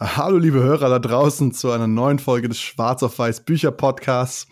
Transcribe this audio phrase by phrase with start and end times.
[0.00, 4.46] Hallo liebe Hörer da draußen zu einer neuen Folge des Schwarz auf Weiß Bücher Podcasts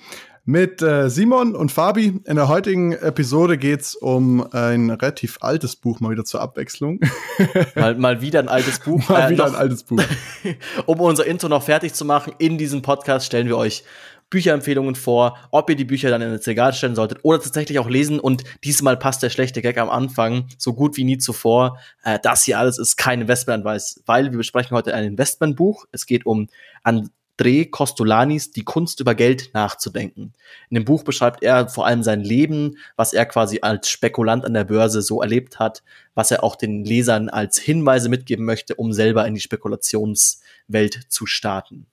[0.45, 2.21] mit äh, Simon und Fabi.
[2.25, 6.98] In der heutigen Episode geht es um ein relativ altes Buch, mal wieder zur Abwechslung.
[7.77, 9.09] mal, mal wieder ein altes Buch.
[9.09, 10.03] mal äh, wieder noch, ein altes Buch.
[10.87, 13.85] um unser Intro noch fertig zu machen, in diesem Podcast stellen wir euch
[14.30, 17.88] Bücherempfehlungen vor, ob ihr die Bücher dann in das Regal stellen solltet oder tatsächlich auch
[17.88, 18.18] lesen.
[18.18, 21.79] Und diesmal passt der schlechte Gag am Anfang so gut wie nie zuvor.
[22.02, 25.84] Äh, das hier alles ist kein Investmentadvice, weil wir besprechen heute ein Investmentbuch.
[25.93, 26.48] Es geht um
[26.82, 30.32] André Costolanis Die Kunst über Geld nachzudenken.
[30.70, 34.55] In dem Buch beschreibt er vor allem sein Leben, was er quasi als Spekulant an
[34.55, 38.92] der Börse so erlebt hat, was er auch den Lesern als Hinweise mitgeben möchte, um
[38.92, 41.86] selber in die Spekulationswelt zu starten.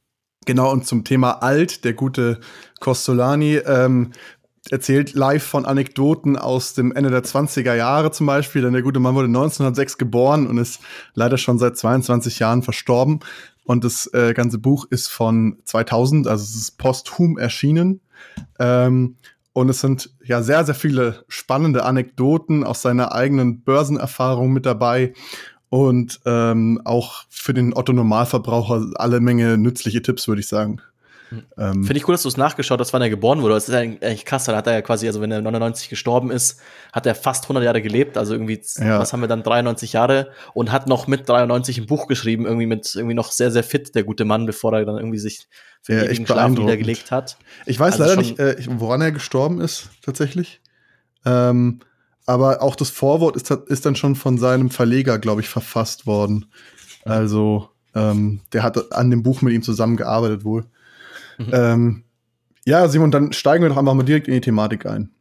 [0.45, 2.39] Genau, und zum Thema alt, der gute
[2.79, 4.11] Costolani ähm,
[4.69, 8.99] erzählt live von Anekdoten aus dem Ende der 20er Jahre zum Beispiel, denn der gute
[8.99, 10.79] Mann wurde 1906 geboren und ist
[11.13, 13.19] leider schon seit 22 Jahren verstorben.
[13.65, 18.01] Und das äh, ganze Buch ist von 2000, also es ist posthum erschienen.
[18.59, 19.15] Ähm,
[19.53, 25.13] und es sind ja sehr, sehr viele spannende Anekdoten aus seiner eigenen Börsenerfahrung mit dabei
[25.73, 30.83] und ähm, auch für den Otto Normalverbraucher alle Menge nützliche Tipps, würde ich sagen.
[31.31, 31.43] Mhm.
[31.57, 33.55] Ähm, Finde ich cool, dass du es nachgeschaut hast, wann er geboren wurde.
[33.55, 34.43] Das ist eigentlich krass.
[34.43, 37.63] Dann hat er ja quasi, also wenn er 99 gestorben ist, hat er fast 100
[37.63, 38.19] Jahre gelebt.
[38.19, 38.99] Also irgendwie, ja.
[38.99, 42.67] was haben wir dann, 93 Jahre und hat noch mit 93 ein Buch geschrieben, irgendwie
[42.67, 45.47] mit, irgendwie noch sehr, sehr fit, der gute Mann, bevor er dann irgendwie sich
[45.81, 47.37] für ja, den Schlaf niedergelegt hat.
[47.65, 50.61] Ich weiß also leider nicht, äh, woran er gestorben ist, tatsächlich.
[51.25, 51.79] Ähm,
[52.25, 56.45] aber auch das Vorwort ist, ist dann schon von seinem Verleger, glaube ich, verfasst worden.
[57.05, 60.65] Also, ähm, der hat an dem Buch mit ihm zusammengearbeitet wohl.
[61.37, 61.49] Mhm.
[61.51, 62.03] Ähm,
[62.65, 65.11] ja, Simon, dann steigen wir doch einfach mal direkt in die Thematik ein.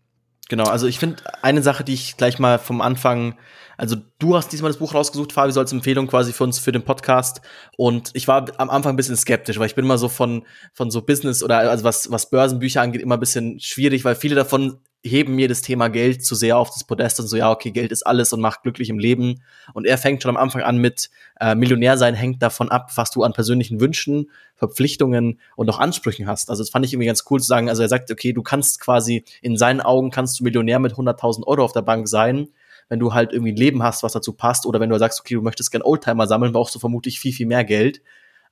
[0.49, 3.37] Genau, also ich finde eine Sache, die ich gleich mal vom Anfang,
[3.79, 6.73] also du hast diesmal das Buch rausgesucht, Fabi, so als Empfehlung quasi für uns für
[6.73, 7.41] den Podcast.
[7.77, 10.45] Und ich war am Anfang ein bisschen skeptisch, weil ich bin immer so von,
[10.75, 14.35] von so Business oder also was, was Börsenbücher angeht, immer ein bisschen schwierig, weil viele
[14.35, 17.73] davon heben mir das Thema Geld zu sehr auf das Podest und so, ja, okay,
[17.73, 19.43] Geld ist alles und macht glücklich im Leben.
[19.75, 21.11] Und er fängt schon am Anfang an mit
[21.41, 26.29] äh, Millionär sein hängt davon ab, was du an persönlichen Wünschen, Verpflichtungen und auch Ansprüchen
[26.29, 26.51] hast.
[26.51, 27.69] Also das fand ich irgendwie ganz cool zu sagen.
[27.69, 31.45] Also er sagt, okay, du kannst quasi, in seinen Augen kannst du Millionär mit 100.000
[31.47, 32.49] Euro auf der Bank sein,
[32.89, 34.67] wenn du halt irgendwie ein Leben hast, was dazu passt.
[34.67, 37.47] Oder wenn du sagst, okay, du möchtest gern Oldtimer sammeln, brauchst du vermutlich viel, viel
[37.47, 38.03] mehr Geld.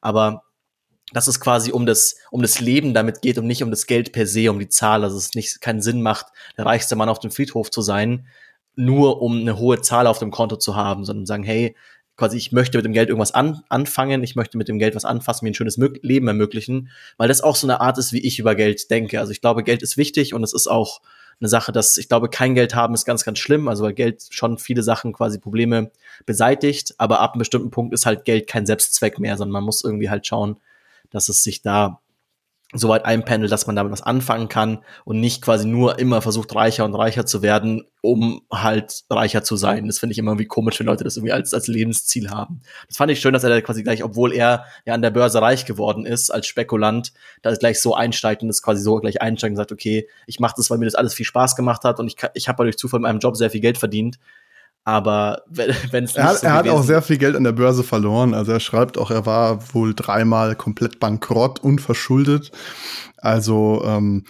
[0.01, 0.43] Aber
[1.13, 4.13] dass es quasi um das, um das Leben damit geht und nicht um das Geld
[4.13, 6.27] per se, um die Zahl, also es nicht keinen Sinn macht,
[6.57, 8.27] der reichste Mann auf dem Friedhof zu sein,
[8.77, 11.77] nur um eine hohe Zahl auf dem Konto zu haben, sondern sagen, hey,
[12.17, 15.07] quasi ich möchte mit dem Geld irgendwas an, anfangen, ich möchte mit dem Geld was
[15.07, 18.21] anfassen, mir ein schönes Mö Leben ermöglichen, weil das auch so eine Art ist, wie
[18.21, 19.21] ich über Geld denke.
[19.21, 21.01] Also ich glaube, Geld ist wichtig und es ist auch
[21.41, 23.69] eine Sache, dass ich glaube, kein Geld haben ist ganz, ganz schlimm.
[23.69, 25.91] Also weil Geld schon viele Sachen quasi Probleme
[26.27, 29.83] beseitigt, aber ab einem bestimmten Punkt ist halt Geld kein Selbstzweck mehr, sondern man muss
[29.83, 30.59] irgendwie halt schauen,
[31.11, 32.01] dass es sich da
[32.73, 36.55] so weit einpendelt, dass man damit was anfangen kann und nicht quasi nur immer versucht,
[36.55, 39.89] reicher und reicher zu werden, um halt reicher zu sein.
[39.89, 42.61] Das finde ich immer irgendwie komisch, wenn Leute das irgendwie als, als Lebensziel haben.
[42.87, 45.43] Das fand ich schön, dass er da quasi gleich, obwohl er ja an der Börse
[45.43, 47.13] reich geworden ist, als Spekulant,
[47.43, 50.55] da gleich so einsteigt und das quasi so gleich einsteigt und sagt, okay, ich mache
[50.57, 52.99] das, weil mir das alles viel Spaß gemacht hat und ich, ich habe durch Zufall
[52.99, 54.19] in meinem Job sehr viel Geld verdient
[54.85, 55.71] aber wenn
[56.05, 58.35] es Er hat, so er hat auch sehr viel Geld an der Börse verloren.
[58.35, 62.51] Also er schreibt auch, er war wohl dreimal komplett bankrott, unverschuldet.
[63.19, 64.25] Also ähm,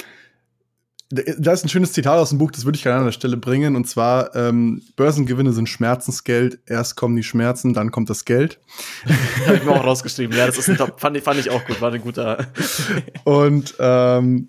[1.12, 3.36] da ist ein schönes Zitat aus dem Buch, das würde ich gerne an der Stelle
[3.36, 3.74] bringen.
[3.74, 6.60] Und zwar, ähm, Börsengewinne sind Schmerzensgeld.
[6.66, 8.60] Erst kommen die Schmerzen, dann kommt das Geld.
[9.46, 10.36] Habe ich mir auch rausgeschrieben.
[10.36, 10.76] Ja, das ist ein.
[10.96, 11.80] Fand, fand ich auch gut.
[11.80, 12.46] War ein guter.
[13.24, 14.48] Und ähm,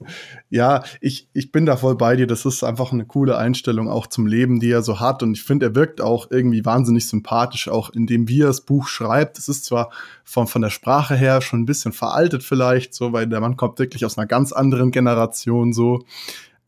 [0.51, 2.27] ja, ich, ich bin da voll bei dir.
[2.27, 5.23] Das ist einfach eine coole Einstellung auch zum Leben, die er so hat.
[5.23, 8.87] Und ich finde, er wirkt auch irgendwie wahnsinnig sympathisch, auch indem wie er das Buch
[8.87, 9.39] schreibt.
[9.39, 9.89] Es ist zwar
[10.23, 13.79] von, von der Sprache her schon ein bisschen veraltet vielleicht, so, weil der Mann kommt
[13.79, 16.05] wirklich aus einer ganz anderen Generation so.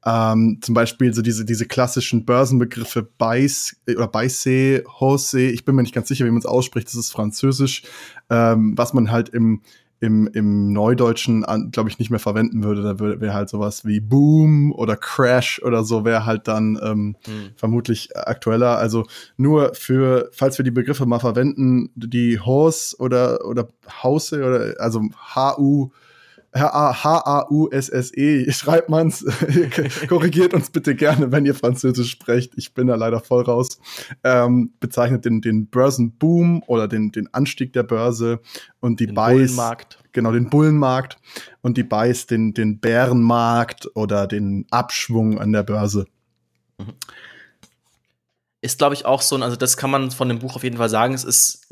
[0.06, 5.84] Ähm, zum Beispiel so diese, diese klassischen Börsenbegriffe Bais oder Baisse, Hose, ich bin mir
[5.84, 7.84] nicht ganz sicher, wie man es ausspricht, das ist Französisch,
[8.30, 9.61] ähm, was man halt im,
[10.02, 12.84] im, im Neudeutschen, glaube ich, nicht mehr verwenden würde.
[12.84, 17.52] Da wäre halt sowas wie Boom oder Crash oder so, wäre halt dann ähm, hm.
[17.56, 18.78] vermutlich aktueller.
[18.78, 19.06] Also
[19.38, 23.70] nur für, falls wir die Begriffe mal verwenden, die Horse oder, oder
[24.03, 25.91] Hause oder also H-U
[26.55, 29.26] H-A-U-S-S-E, schreibt man's.
[30.08, 32.53] Korrigiert uns bitte gerne, wenn ihr Französisch sprecht.
[32.55, 33.79] Ich bin da leider voll raus.
[34.23, 38.40] Ähm, bezeichnet den, den Börsenboom oder den, den Anstieg der Börse
[38.79, 39.55] und die den Buys.
[39.55, 40.00] Bullenmarkt.
[40.11, 41.17] Genau, den Bullenmarkt
[41.61, 46.06] und die Buys den, den Bärenmarkt oder den Abschwung an der Börse.
[46.78, 46.94] Mhm.
[48.61, 50.88] Ist, glaube ich, auch so, also das kann man von dem Buch auf jeden Fall
[50.90, 51.14] sagen.
[51.14, 51.67] Es ist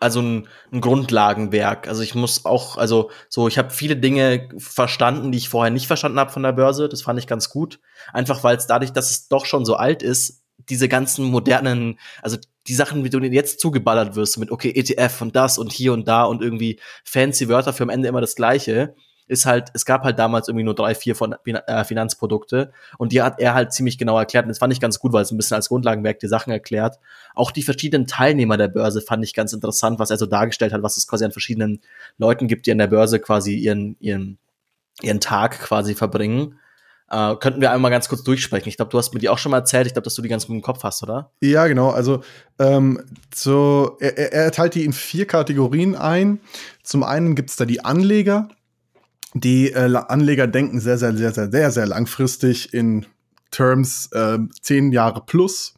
[0.00, 1.88] also ein, ein Grundlagenwerk.
[1.88, 5.86] Also ich muss auch, also so, ich habe viele Dinge verstanden, die ich vorher nicht
[5.86, 6.88] verstanden habe von der Börse.
[6.88, 7.80] Das fand ich ganz gut.
[8.12, 12.36] Einfach weil es dadurch, dass es doch schon so alt ist, diese ganzen modernen, also
[12.66, 16.08] die Sachen, wie du jetzt zugeballert wirst mit, okay, ETF und das und hier und
[16.08, 18.94] da und irgendwie fancy Wörter für am Ende immer das Gleiche
[19.26, 23.22] ist halt, es gab halt damals irgendwie nur drei, vier von äh, Finanzprodukte und die
[23.22, 25.36] hat er halt ziemlich genau erklärt und das fand ich ganz gut, weil es ein
[25.36, 26.98] bisschen als Grundlagenwerk die Sachen erklärt.
[27.34, 30.82] Auch die verschiedenen Teilnehmer der Börse fand ich ganz interessant, was er so dargestellt hat,
[30.82, 31.80] was es quasi an verschiedenen
[32.18, 34.38] Leuten gibt, die an der Börse quasi ihren, ihren,
[35.00, 36.58] ihren Tag quasi verbringen.
[37.10, 38.68] Äh, könnten wir einmal ganz kurz durchsprechen.
[38.68, 39.86] Ich glaube, du hast mir die auch schon mal erzählt.
[39.86, 41.30] Ich glaube, dass du die ganz gut im Kopf hast, oder?
[41.40, 41.90] Ja, genau.
[41.90, 42.22] Also
[42.58, 43.00] ähm,
[43.34, 46.40] so, er, er teilt die in vier Kategorien ein.
[46.82, 48.48] Zum einen gibt's da die Anleger,
[49.34, 53.04] die äh, Anleger denken sehr, sehr, sehr, sehr, sehr, sehr langfristig in
[53.50, 55.74] Terms äh, zehn Jahre plus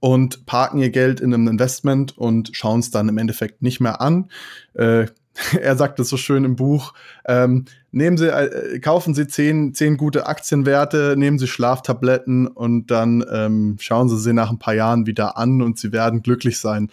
[0.00, 4.00] und parken ihr Geld in einem Investment und schauen es dann im Endeffekt nicht mehr
[4.00, 4.30] an.
[4.74, 5.06] Äh,
[5.60, 6.94] er sagt es so schön im Buch,
[7.26, 13.24] ähm, nehmen Sie, äh, kaufen Sie zehn, zehn gute Aktienwerte, nehmen Sie Schlaftabletten und dann
[13.30, 16.90] ähm, schauen Sie sie nach ein paar Jahren wieder an und Sie werden glücklich sein.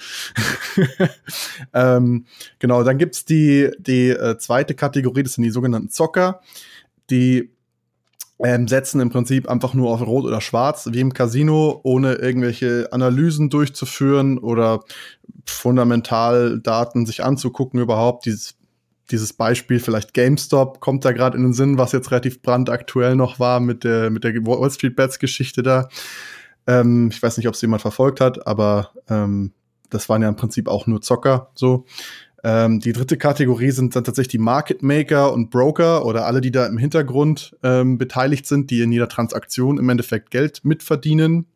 [1.74, 2.26] ähm,
[2.60, 6.42] genau, dann gibt's die, die äh, zweite Kategorie, das sind die sogenannten Zocker,
[7.10, 7.53] die
[8.40, 12.90] ähm, setzen im Prinzip einfach nur auf Rot oder Schwarz, wie im Casino, ohne irgendwelche
[12.92, 14.84] Analysen durchzuführen oder
[15.46, 18.26] fundamental Daten sich anzugucken überhaupt.
[18.26, 18.56] Dieses,
[19.12, 23.40] dieses Beispiel vielleicht GameStop kommt da gerade in den Sinn, was jetzt relativ brandaktuell noch
[23.40, 25.88] war mit der, mit der Wall Street Bets Geschichte da.
[26.66, 29.52] Ähm, ich weiß nicht, ob es jemand verfolgt hat, aber ähm,
[29.90, 31.86] das waren ja im Prinzip auch nur Zocker so.
[32.44, 36.52] Ähm, die dritte Kategorie sind dann tatsächlich die Market Maker und Broker oder alle, die
[36.52, 41.48] da im Hintergrund ähm, beteiligt sind, die in jeder Transaktion im Endeffekt Geld mitverdienen.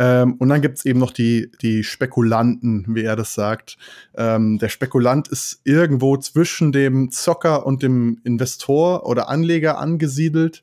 [0.00, 3.78] Ähm, und dann gibt's eben noch die, die Spekulanten, wie er das sagt.
[4.16, 10.62] Ähm, der Spekulant ist irgendwo zwischen dem Zocker und dem Investor oder Anleger angesiedelt.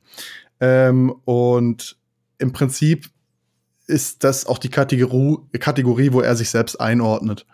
[0.59, 1.97] Ähm, und
[2.37, 3.07] im Prinzip
[3.87, 7.45] ist das auch die Kategorie, Kategorie, wo er sich selbst einordnet.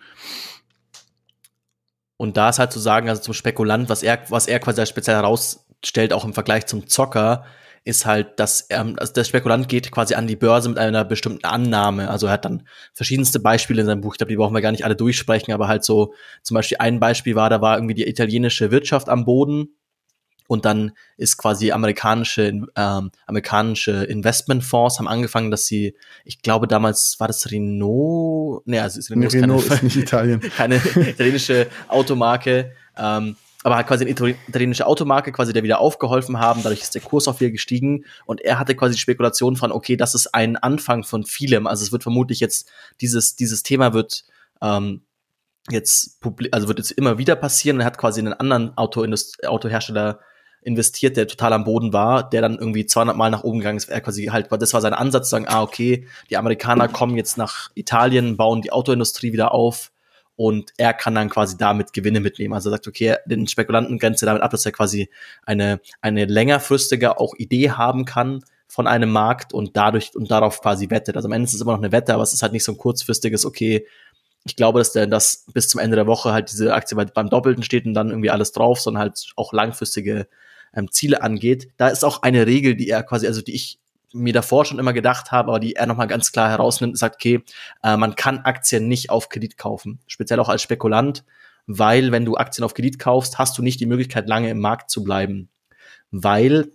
[2.22, 4.90] Und da ist halt zu sagen, also zum Spekulant, was er, was er quasi als
[4.90, 7.46] speziell herausstellt, auch im Vergleich zum Zocker,
[7.84, 11.46] ist halt, dass er, also der Spekulant geht quasi an die Börse mit einer bestimmten
[11.46, 12.12] Annahme.
[12.12, 14.14] Also er hat dann verschiedenste Beispiele in seinem Buch.
[14.14, 16.14] Ich glaube, die brauchen wir gar nicht alle durchsprechen, aber halt so,
[16.44, 19.70] zum Beispiel ein Beispiel war, da war irgendwie die italienische Wirtschaft am Boden
[20.52, 25.96] und dann ist quasi amerikanische, ähm, amerikanische Investmentfonds haben angefangen, dass sie,
[26.26, 29.96] ich glaube damals war das Renault, ne, also ist Renault, nee, Renault keine, ist nicht
[29.96, 30.42] Italien.
[30.42, 36.64] keine italienische Automarke, ähm, aber halt quasi eine italienische Automarke, quasi der wieder aufgeholfen haben,
[36.64, 38.04] dadurch ist der Kurs auch wieder gestiegen.
[38.26, 41.86] Und er hatte quasi die Spekulation von, okay, das ist ein Anfang von vielem, also
[41.86, 42.70] es wird vermutlich jetzt,
[43.00, 44.26] dieses, dieses Thema wird
[44.62, 45.04] ähm,
[45.70, 46.20] jetzt,
[46.52, 47.80] also wird jetzt immer wieder passieren.
[47.80, 50.20] Er hat quasi einen anderen Autoindust Autohersteller
[50.62, 53.90] investiert, der total am Boden war, der dann irgendwie 200 Mal nach oben gegangen ist.
[53.90, 57.38] Er quasi halt, das war sein Ansatz, zu sagen, ah, okay, die Amerikaner kommen jetzt
[57.38, 59.92] nach Italien, bauen die Autoindustrie wieder auf
[60.36, 62.54] und er kann dann quasi damit Gewinne mitnehmen.
[62.54, 65.10] Also er sagt, okay, den Spekulanten grenzt er damit ab, dass er quasi
[65.46, 70.90] eine, eine längerfristige auch Idee haben kann von einem Markt und dadurch und darauf quasi
[70.90, 71.16] wettet.
[71.16, 72.72] Also am Ende ist es immer noch eine Wette, aber es ist halt nicht so
[72.72, 73.86] ein kurzfristiges, okay,
[74.44, 77.64] ich glaube, dass der das bis zum Ende der Woche halt diese Aktie beim Doppelten
[77.64, 80.28] steht und dann irgendwie alles drauf, sondern halt auch langfristige
[80.74, 81.70] ähm, Ziele angeht.
[81.78, 83.80] Da ist auch eine Regel, die er quasi, also die ich
[84.14, 87.44] mir davor schon immer gedacht habe, aber die er nochmal ganz klar herausnimmt, sagt, okay,
[87.84, 91.24] äh, man kann Aktien nicht auf Kredit kaufen, speziell auch als Spekulant,
[91.68, 94.90] weil wenn du Aktien auf Kredit kaufst, hast du nicht die Möglichkeit, lange im Markt
[94.90, 95.50] zu bleiben,
[96.12, 96.72] weil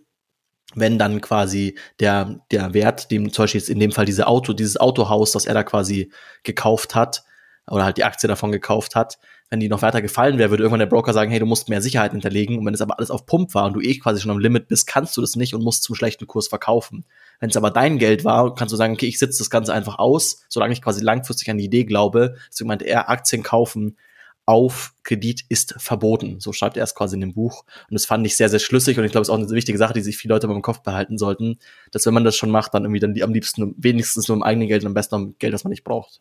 [0.75, 4.53] wenn dann quasi der, der Wert, dem zum Beispiel jetzt in dem Fall diese Auto,
[4.53, 6.11] dieses Autohaus, das er da quasi
[6.43, 7.25] gekauft hat,
[7.69, 9.19] oder halt die Aktie davon gekauft hat,
[9.51, 11.81] wenn die noch weiter gefallen wäre, würde irgendwann der Broker sagen, hey, du musst mehr
[11.81, 12.59] Sicherheit hinterlegen.
[12.59, 14.67] Und wenn es aber alles auf Pump war und du eh quasi schon am Limit
[14.67, 17.05] bist, kannst du das nicht und musst zum schlechten Kurs verkaufen.
[17.39, 19.99] Wenn es aber dein Geld war, kannst du sagen, okay, ich sitze das Ganze einfach
[19.99, 22.37] aus, solange ich quasi langfristig an die Idee glaube.
[22.51, 23.97] Deswegen meinte er, Aktien kaufen
[24.47, 26.39] auf Kredit ist verboten.
[26.39, 27.65] So schreibt er es quasi in dem Buch.
[27.91, 28.97] Und das fand ich sehr, sehr schlüssig.
[28.97, 30.83] Und ich glaube, es ist auch eine wichtige Sache, die sich viele Leute im Kopf
[30.83, 31.59] behalten sollten,
[31.91, 34.69] dass wenn man das schon macht, dann irgendwie dann am liebsten wenigstens nur im eigenen
[34.69, 36.21] Geld und am besten noch Geld, das man nicht braucht.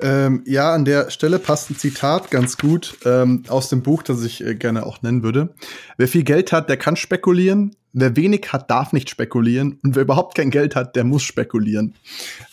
[0.00, 4.22] Ähm, ja, an der Stelle passt ein Zitat ganz gut ähm, aus dem Buch, das
[4.22, 5.54] ich äh, gerne auch nennen würde.
[5.96, 7.74] Wer viel Geld hat, der kann spekulieren.
[7.92, 9.80] Wer wenig hat, darf nicht spekulieren.
[9.82, 11.94] Und wer überhaupt kein Geld hat, der muss spekulieren.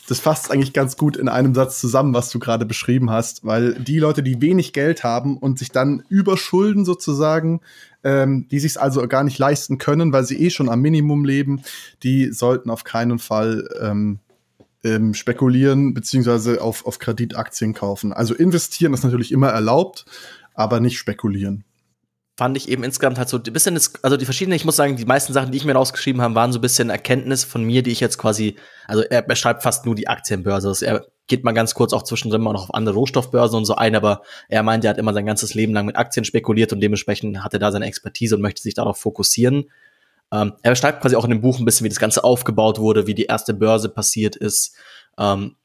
[0.07, 3.75] Das fasst eigentlich ganz gut in einem Satz zusammen, was du gerade beschrieben hast, weil
[3.75, 7.61] die Leute, die wenig Geld haben und sich dann überschulden sozusagen,
[8.03, 11.61] ähm, die sich also gar nicht leisten können, weil sie eh schon am Minimum leben,
[12.01, 14.19] die sollten auf keinen Fall ähm,
[14.85, 18.13] ähm, spekulieren beziehungsweise auf, auf Kreditaktien kaufen.
[18.13, 20.05] Also investieren ist natürlich immer erlaubt,
[20.53, 21.65] aber nicht spekulieren
[22.37, 24.97] fand ich eben insgesamt halt so ein bisschen, das, also die verschiedenen, ich muss sagen,
[24.97, 27.81] die meisten Sachen, die ich mir rausgeschrieben habe, waren so ein bisschen Erkenntnis von mir,
[27.81, 28.55] die ich jetzt quasi,
[28.87, 30.67] also er beschreibt fast nur die Aktienbörse.
[30.67, 33.75] Also er geht mal ganz kurz auch zwischendrin mal noch auf andere Rohstoffbörsen und so
[33.75, 36.81] ein, aber er meint, er hat immer sein ganzes Leben lang mit Aktien spekuliert und
[36.81, 39.71] dementsprechend hat er da seine Expertise und möchte sich darauf fokussieren.
[40.31, 43.07] Ähm, er beschreibt quasi auch in dem Buch ein bisschen, wie das Ganze aufgebaut wurde,
[43.07, 44.75] wie die erste Börse passiert ist,
[45.17, 45.55] ähm,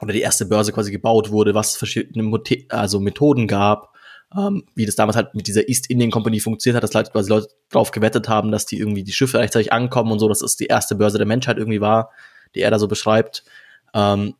[0.00, 2.40] oder die erste Börse quasi gebaut wurde, was es verschiedene
[2.70, 3.90] also Methoden gab
[4.36, 7.30] ähm, wie das damals halt mit dieser East Indian Company funktioniert hat, dass Leute quasi
[7.30, 10.56] Leute drauf gewettet haben, dass die irgendwie die Schiffe rechtzeitig ankommen und so, dass es
[10.56, 12.10] die erste Börse der Menschheit irgendwie war,
[12.54, 13.44] die er da so beschreibt.
[13.92, 14.34] Ähm,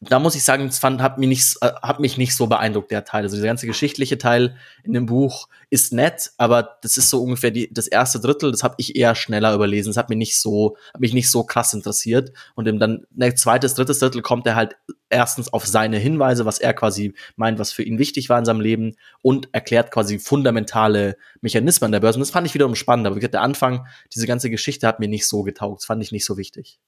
[0.00, 2.92] da muss ich sagen, es fand, hat, mich nicht, äh, hat mich nicht so beeindruckt,
[2.92, 3.24] der Teil.
[3.24, 7.50] Also dieser ganze geschichtliche Teil in dem Buch ist nett, aber das ist so ungefähr
[7.50, 9.90] die, das erste Drittel, das habe ich eher schneller überlesen.
[9.90, 12.32] Das hat mich nicht so, hat mich nicht so krass interessiert.
[12.54, 14.76] Und dann, ne, zweites, drittes Drittel kommt er halt
[15.10, 18.60] erstens auf seine Hinweise, was er quasi meint, was für ihn wichtig war in seinem
[18.60, 22.18] Leben und erklärt quasi fundamentale Mechanismen der Börse.
[22.18, 23.06] Und das fand ich wiederum spannend.
[23.06, 25.80] Aber wie gesagt, der Anfang, diese ganze Geschichte hat mir nicht so getaugt.
[25.80, 26.78] Das fand ich nicht so wichtig.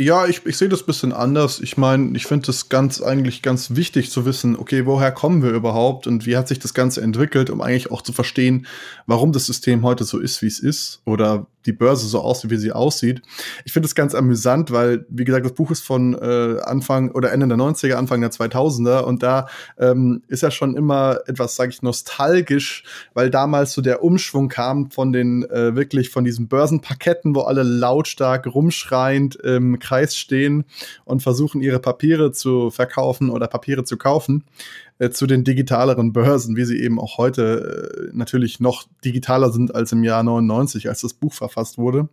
[0.00, 1.58] Ja, ich, ich sehe das bisschen anders.
[1.58, 5.50] Ich meine, ich finde es ganz eigentlich ganz wichtig zu wissen, okay, woher kommen wir
[5.50, 8.68] überhaupt und wie hat sich das Ganze entwickelt, um eigentlich auch zu verstehen,
[9.06, 12.56] warum das System heute so ist, wie es ist oder die Börse so aussieht, wie
[12.56, 13.22] sie aussieht.
[13.64, 17.30] Ich finde es ganz amüsant, weil, wie gesagt, das Buch ist von äh, Anfang oder
[17.30, 19.48] Ende der 90er, Anfang der 2000er und da
[19.78, 22.84] ähm, ist ja schon immer etwas, sage ich, nostalgisch,
[23.14, 27.62] weil damals so der Umschwung kam von den äh, wirklich von diesen Börsenpaketten, wo alle
[27.62, 30.64] lautstark rumschreiend im Kreis stehen
[31.04, 34.44] und versuchen, ihre Papiere zu verkaufen oder Papiere zu kaufen
[34.98, 39.74] äh, zu den digitaleren Börsen, wie sie eben auch heute äh, natürlich noch digitaler sind
[39.74, 42.08] als im Jahr 99, als das Buch verfasst wurde.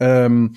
[0.00, 0.54] Ähm,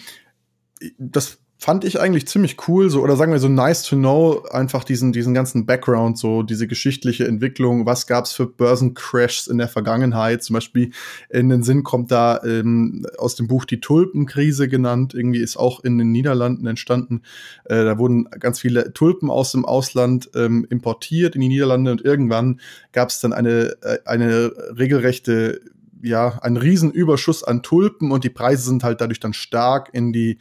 [0.98, 4.84] das fand ich eigentlich ziemlich cool, so, oder sagen wir so nice to know, einfach
[4.84, 10.44] diesen, diesen ganzen Background, so diese geschichtliche Entwicklung, was gab's für Börsencrashs in der Vergangenheit,
[10.44, 10.92] zum Beispiel
[11.30, 15.84] in den Sinn kommt da ähm, aus dem Buch die Tulpenkrise genannt, irgendwie ist auch
[15.84, 17.24] in den Niederlanden entstanden,
[17.66, 22.06] äh, da wurden ganz viele Tulpen aus dem Ausland ähm, importiert in die Niederlande und
[22.06, 22.62] irgendwann
[22.92, 25.60] gab's dann eine, äh, eine regelrechte
[26.04, 30.38] ja, ein Riesenüberschuss an Tulpen und die Preise sind halt dadurch dann stark in die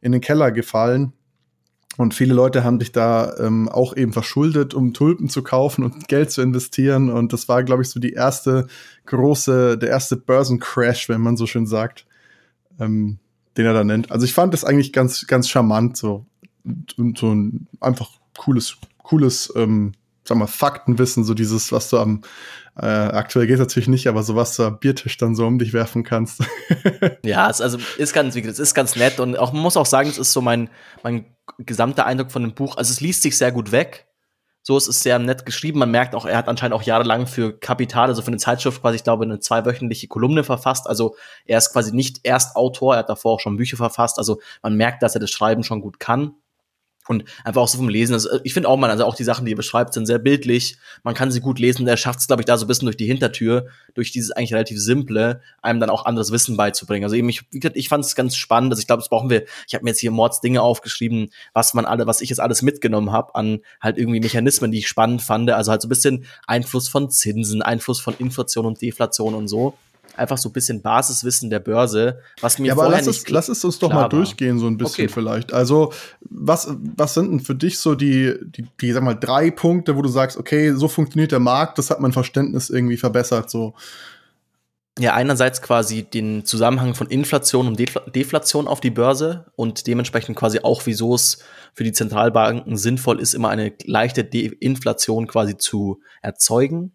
[0.00, 1.12] in den Keller gefallen.
[1.96, 6.08] Und viele Leute haben sich da ähm, auch eben verschuldet, um Tulpen zu kaufen und
[6.08, 7.10] Geld zu investieren.
[7.10, 8.68] Und das war, glaube ich, so die erste
[9.06, 12.06] große, der erste Börsencrash, wenn man so schön sagt,
[12.78, 13.18] ähm,
[13.56, 14.10] den er da nennt.
[14.10, 16.24] Also ich fand das eigentlich ganz, ganz charmant so.
[16.96, 19.92] Und so ein einfach cooles, cooles, ähm,
[20.30, 22.22] sag mal, Faktenwissen, so dieses, was du am,
[22.76, 25.72] äh, aktuell geht natürlich nicht, aber so was du am Biertisch dann so um dich
[25.72, 26.44] werfen kannst.
[27.24, 30.08] ja, es also ist ganz, es ist ganz nett und auch man muss auch sagen,
[30.08, 30.70] es ist so mein,
[31.02, 31.24] mein
[31.58, 32.76] gesamter Eindruck von dem Buch.
[32.76, 34.06] Also es liest sich sehr gut weg.
[34.62, 35.80] So, es ist sehr nett geschrieben.
[35.80, 38.96] Man merkt auch, er hat anscheinend auch jahrelang für Kapital, also für eine Zeitschrift quasi,
[38.96, 40.86] ich glaube, eine zweiwöchentliche Kolumne verfasst.
[40.86, 44.18] Also er ist quasi nicht erst Autor, er hat davor auch schon Bücher verfasst.
[44.18, 46.36] Also man merkt, dass er das Schreiben schon gut kann.
[47.10, 48.12] Und einfach auch so vom Lesen.
[48.12, 50.76] Also ich finde auch mal, also auch die Sachen, die er beschreibt, sind sehr bildlich.
[51.02, 51.84] Man kann sie gut lesen.
[51.84, 54.54] Der schafft es, glaube ich, da so ein bisschen durch die Hintertür, durch dieses eigentlich
[54.54, 57.02] relativ simple, einem dann auch anderes Wissen beizubringen.
[57.02, 58.70] Also eben, ich, ich fand es ganz spannend.
[58.70, 59.42] Also ich glaube, das brauchen wir.
[59.66, 62.62] Ich habe mir jetzt hier Mords Dinge aufgeschrieben, was man alle, was ich jetzt alles
[62.62, 65.50] mitgenommen habe an halt irgendwie Mechanismen, die ich spannend fand.
[65.50, 69.74] Also halt so ein bisschen Einfluss von Zinsen, Einfluss von Inflation und Deflation und so
[70.16, 73.64] einfach so ein bisschen Basiswissen der Börse, was mir ja, aber lass es, lass es
[73.64, 75.12] uns doch mal durchgehen, so ein bisschen okay.
[75.12, 75.52] vielleicht.
[75.52, 79.96] Also, was, was sind denn für dich so die, die, die, sag mal, drei Punkte,
[79.96, 83.74] wo du sagst, okay, so funktioniert der Markt, das hat mein Verständnis irgendwie verbessert, so?
[84.98, 90.60] Ja, einerseits quasi den Zusammenhang von Inflation und Deflation auf die Börse und dementsprechend quasi
[90.62, 91.38] auch, wieso es
[91.72, 96.92] für die Zentralbanken sinnvoll ist, immer eine leichte De Inflation quasi zu erzeugen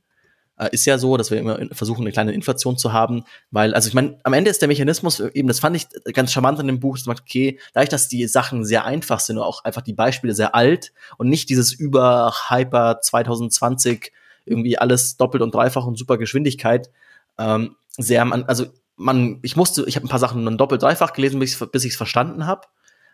[0.58, 3.88] äh, ist ja so, dass wir immer versuchen, eine kleine Inflation zu haben, weil, also
[3.88, 6.80] ich meine, am Ende ist der Mechanismus eben, das fand ich ganz charmant in dem
[6.80, 9.94] Buch, dass man okay, dadurch, dass die Sachen sehr einfach sind und auch einfach die
[9.94, 14.12] Beispiele sehr alt und nicht dieses über Hyper 2020
[14.46, 16.90] irgendwie alles doppelt und dreifach und super Geschwindigkeit,
[17.38, 21.40] ähm, sehr, also man, ich musste, ich habe ein paar Sachen dann doppelt, dreifach gelesen,
[21.40, 22.68] bis ich es verstanden habe.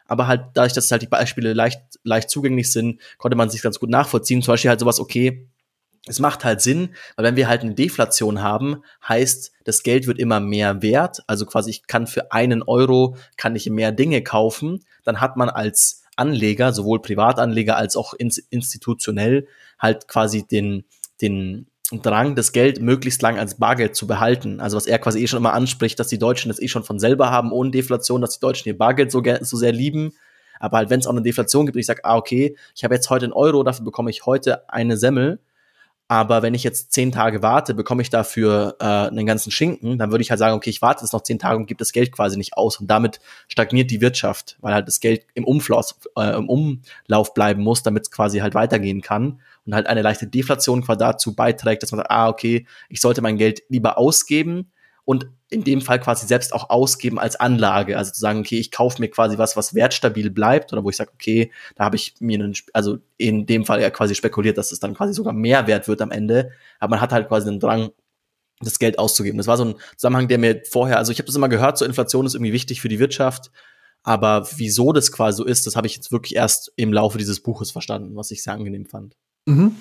[0.06, 3.80] Aber halt, dadurch, dass halt die Beispiele leicht, leicht zugänglich sind, konnte man sich ganz
[3.80, 4.42] gut nachvollziehen.
[4.42, 5.48] Zum Beispiel halt sowas, okay,
[6.08, 10.18] es macht halt Sinn, weil wenn wir halt eine Deflation haben, heißt, das Geld wird
[10.18, 11.22] immer mehr wert.
[11.28, 14.84] Also quasi, ich kann für einen Euro kann ich mehr Dinge kaufen.
[15.04, 20.86] Dann hat man als Anleger, sowohl Privatanleger als auch institutionell, halt quasi den,
[21.22, 24.60] den Drang, das Geld möglichst lang als Bargeld zu behalten.
[24.60, 27.00] Also was er quasi eh schon immer anspricht, dass die Deutschen das eh schon von
[27.00, 30.14] selber haben, ohne Deflation, dass die Deutschen ihr Bargeld so, so sehr lieben
[30.60, 33.10] Aber halt, wenn es auch eine Deflation gibt ich sage, ah, okay, ich habe jetzt
[33.10, 35.40] heute einen Euro, dafür bekomme ich heute eine Semmel,
[36.12, 40.12] aber wenn ich jetzt zehn Tage warte, bekomme ich dafür äh, einen ganzen Schinken, dann
[40.12, 42.12] würde ich halt sagen, okay, ich warte jetzt noch zehn Tage und gebe das Geld
[42.12, 42.82] quasi nicht aus.
[42.82, 47.64] Und damit stagniert die Wirtschaft, weil halt das Geld im Umlauf, äh, im Umlauf bleiben
[47.64, 49.40] muss, damit es quasi halt weitergehen kann.
[49.66, 53.22] Und halt eine leichte Deflation quasi dazu beiträgt, dass man sagt, ah, okay, ich sollte
[53.22, 54.70] mein Geld lieber ausgeben,
[55.06, 57.98] und in dem Fall quasi selbst auch ausgeben als Anlage.
[57.98, 60.96] Also zu sagen, okay, ich kaufe mir quasi was, was wertstabil bleibt oder wo ich
[60.96, 64.72] sage, okay, da habe ich mir einen, also in dem Fall ja quasi spekuliert, dass
[64.72, 66.52] es dann quasi sogar mehr wert wird am Ende.
[66.80, 67.90] Aber man hat halt quasi einen Drang,
[68.62, 69.38] das Geld auszugeben.
[69.38, 71.86] Das war so ein Zusammenhang, der mir vorher, also ich habe das immer gehört, so
[71.86, 73.52] Inflation ist irgendwie wichtig für die Wirtschaft.
[74.04, 77.42] Aber wieso das quasi so ist, das habe ich jetzt wirklich erst im Laufe dieses
[77.42, 79.16] Buches verstanden, was ich sehr angenehm fand.
[79.46, 79.76] Mhm.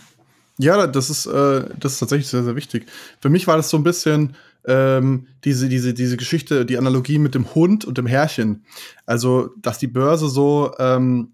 [0.63, 2.85] Ja, das ist, äh, das ist tatsächlich sehr, sehr wichtig.
[3.19, 4.37] Für mich war das so ein bisschen,
[4.67, 8.65] ähm, diese, diese, diese Geschichte, die Analogie mit dem Hund und dem Herrchen.
[9.07, 11.33] Also, dass die Börse so, ähm,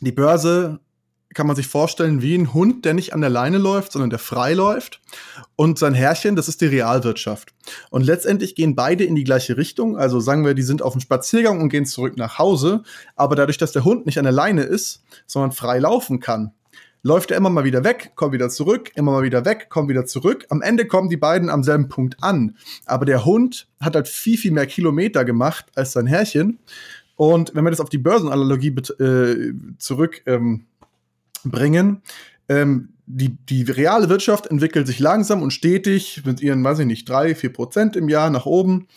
[0.00, 0.80] die Börse
[1.34, 4.18] kann man sich vorstellen wie ein Hund, der nicht an der Leine läuft, sondern der
[4.18, 5.00] frei läuft.
[5.54, 7.54] Und sein Herrchen, das ist die Realwirtschaft.
[7.90, 9.96] Und letztendlich gehen beide in die gleiche Richtung.
[9.96, 12.82] Also sagen wir, die sind auf dem Spaziergang und gehen zurück nach Hause.
[13.14, 16.52] Aber dadurch, dass der Hund nicht an der Leine ist, sondern frei laufen kann,
[17.06, 20.06] läuft er immer mal wieder weg, kommt wieder zurück, immer mal wieder weg, kommt wieder
[20.06, 20.44] zurück.
[20.48, 22.56] Am Ende kommen die beiden am selben Punkt an.
[22.84, 26.58] Aber der Hund hat halt viel, viel mehr Kilometer gemacht als sein Herrchen.
[27.14, 30.52] Und wenn wir das auf die Börsenanalogie äh, zurückbringen,
[31.44, 32.02] ähm,
[32.48, 37.08] ähm, die, die reale Wirtschaft entwickelt sich langsam und stetig mit ihren, weiß ich nicht,
[37.08, 38.88] drei, vier Prozent im Jahr nach oben.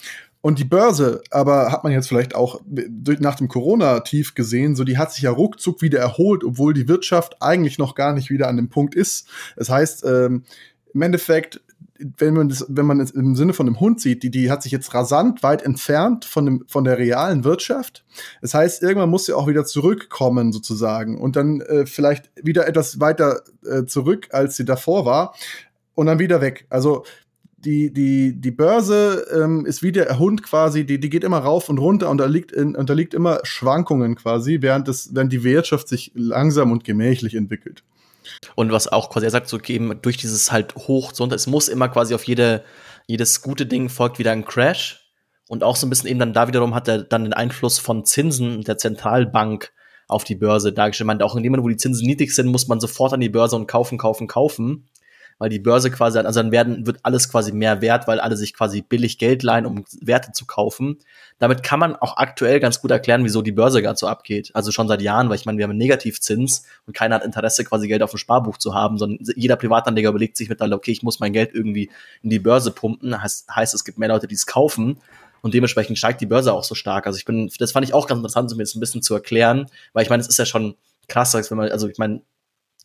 [0.42, 2.62] Und die Börse, aber hat man jetzt vielleicht auch
[3.20, 7.42] nach dem Corona-Tief gesehen, so die hat sich ja ruckzuck wieder erholt, obwohl die Wirtschaft
[7.42, 9.28] eigentlich noch gar nicht wieder an dem Punkt ist.
[9.58, 10.44] Das heißt, ähm,
[10.94, 11.62] im Endeffekt,
[12.00, 14.64] wenn man das, wenn man es im Sinne von einem Hund sieht, die, die hat
[14.64, 18.06] sich jetzt rasant weit entfernt von, dem, von der realen Wirtschaft.
[18.42, 23.02] Das heißt, irgendwann muss sie auch wieder zurückkommen, sozusagen, und dann äh, vielleicht wieder etwas
[23.02, 25.36] weiter äh, zurück, als sie davor war,
[25.96, 26.66] und dann wieder weg.
[26.70, 27.04] Also
[27.66, 31.70] die, die, die Börse ähm, ist wie der Hund quasi, die, die geht immer rauf
[31.70, 36.12] und runter und unterliegt, in, unterliegt immer Schwankungen quasi, während, das, während die Wirtschaft sich
[36.16, 37.84] langsam und gemächlich entwickelt.
[38.56, 41.68] Und was auch quasi, er sagt, so eben durch dieses halt hoch, so, es muss
[41.68, 42.64] immer quasi auf jede,
[43.08, 45.06] jedes gute Ding folgt wieder ein Crash.
[45.48, 48.06] Und auch so ein bisschen eben dann da wiederum hat er dann den Einfluss von
[48.06, 49.72] Zinsen der Zentralbank
[50.08, 51.08] auf die Börse dargestellt.
[51.08, 53.30] Man auch in dem Moment, wo die Zinsen niedrig sind, muss man sofort an die
[53.30, 54.88] Börse und kaufen, kaufen, kaufen
[55.40, 58.54] weil die Börse quasi, also dann werden, wird alles quasi mehr wert, weil alle sich
[58.54, 60.98] quasi billig Geld leihen, um Werte zu kaufen.
[61.40, 64.52] Damit kann man auch aktuell ganz gut erklären, wieso die Börse gerade so abgeht.
[64.54, 67.64] Also schon seit Jahren, weil ich meine, wir haben einen Negativzins und keiner hat Interesse,
[67.64, 71.04] quasi Geld auf dem Sparbuch zu haben, sondern jeder Privatanleger überlegt sich mittlerweile, okay, ich
[71.04, 71.90] muss mein Geld irgendwie
[72.22, 73.24] in die Börse pumpen.
[73.24, 75.00] Heißt, heißt es gibt mehr Leute, die es kaufen.
[75.42, 77.08] Und dementsprechend steigt die Börse auch so stark.
[77.08, 79.14] Also ich bin, das fand ich auch ganz interessant, um mir jetzt ein bisschen zu
[79.14, 80.76] erklären, weil ich meine, es ist ja schon
[81.08, 82.22] krass, wenn man, also ich meine,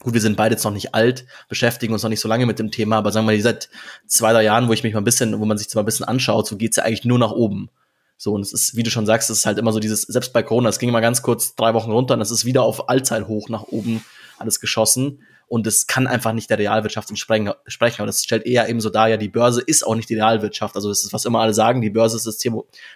[0.01, 2.59] Gut, wir sind beide jetzt noch nicht alt, beschäftigen uns noch nicht so lange mit
[2.59, 3.71] dem Thema, aber sagen wir mal, seit
[4.07, 6.05] zwei, drei Jahren, wo ich mich mal ein bisschen, wo man sich mal ein bisschen
[6.05, 7.71] anschaut, so geht's ja eigentlich nur nach oben.
[8.17, 10.33] So, und es ist, wie du schon sagst, es ist halt immer so dieses, selbst
[10.33, 12.89] bei Corona, es ging mal ganz kurz drei Wochen runter und es ist wieder auf
[12.89, 14.05] Allzeithoch nach oben
[14.39, 15.23] alles geschossen.
[15.47, 17.49] Und es kann einfach nicht der Realwirtschaft entsprechen.
[17.49, 20.75] Aber das stellt eher eben so dar, ja, die Börse ist auch nicht die Realwirtschaft.
[20.75, 22.39] Also das ist, was immer alle sagen, die Börse ist das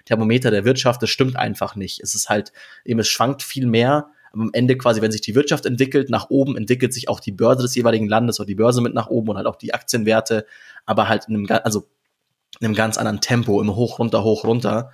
[0.06, 1.02] Thermometer der Wirtschaft.
[1.02, 2.00] Das stimmt einfach nicht.
[2.00, 2.52] Es ist halt,
[2.84, 6.56] eben, es schwankt viel mehr am Ende quasi, wenn sich die Wirtschaft entwickelt, nach oben
[6.56, 9.36] entwickelt sich auch die Börse des jeweiligen Landes oder die Börse mit nach oben und
[9.36, 10.46] halt auch die Aktienwerte,
[10.86, 11.86] aber halt in einem, also
[12.60, 14.90] in einem ganz anderen Tempo, immer hoch, runter, hoch, runter.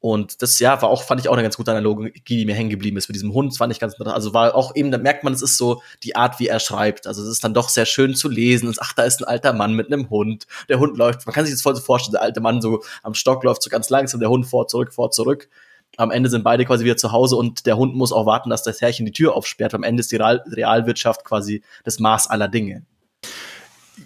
[0.00, 2.70] Und das ja war auch, fand ich auch eine ganz gute Analogie, die mir hängen
[2.70, 3.08] geblieben ist.
[3.08, 3.94] Mit diesem Hund fand ich ganz.
[4.00, 7.06] Also war auch eben, da merkt man, es ist so die Art, wie er schreibt.
[7.06, 8.74] Also es ist dann doch sehr schön zu lesen.
[8.80, 10.48] ach, da ist ein alter Mann mit einem Hund.
[10.68, 13.14] Der Hund läuft, man kann sich das voll so vorstellen, der alte Mann so am
[13.14, 15.48] Stock läuft so ganz langsam, der Hund vor, zurück, vor, zurück
[15.96, 18.62] am Ende sind beide quasi wieder zu Hause und der Hund muss auch warten, dass
[18.62, 19.74] das Herrchen die Tür aufsperrt.
[19.74, 22.84] Am Ende ist die Real Realwirtschaft quasi das Maß aller Dinge.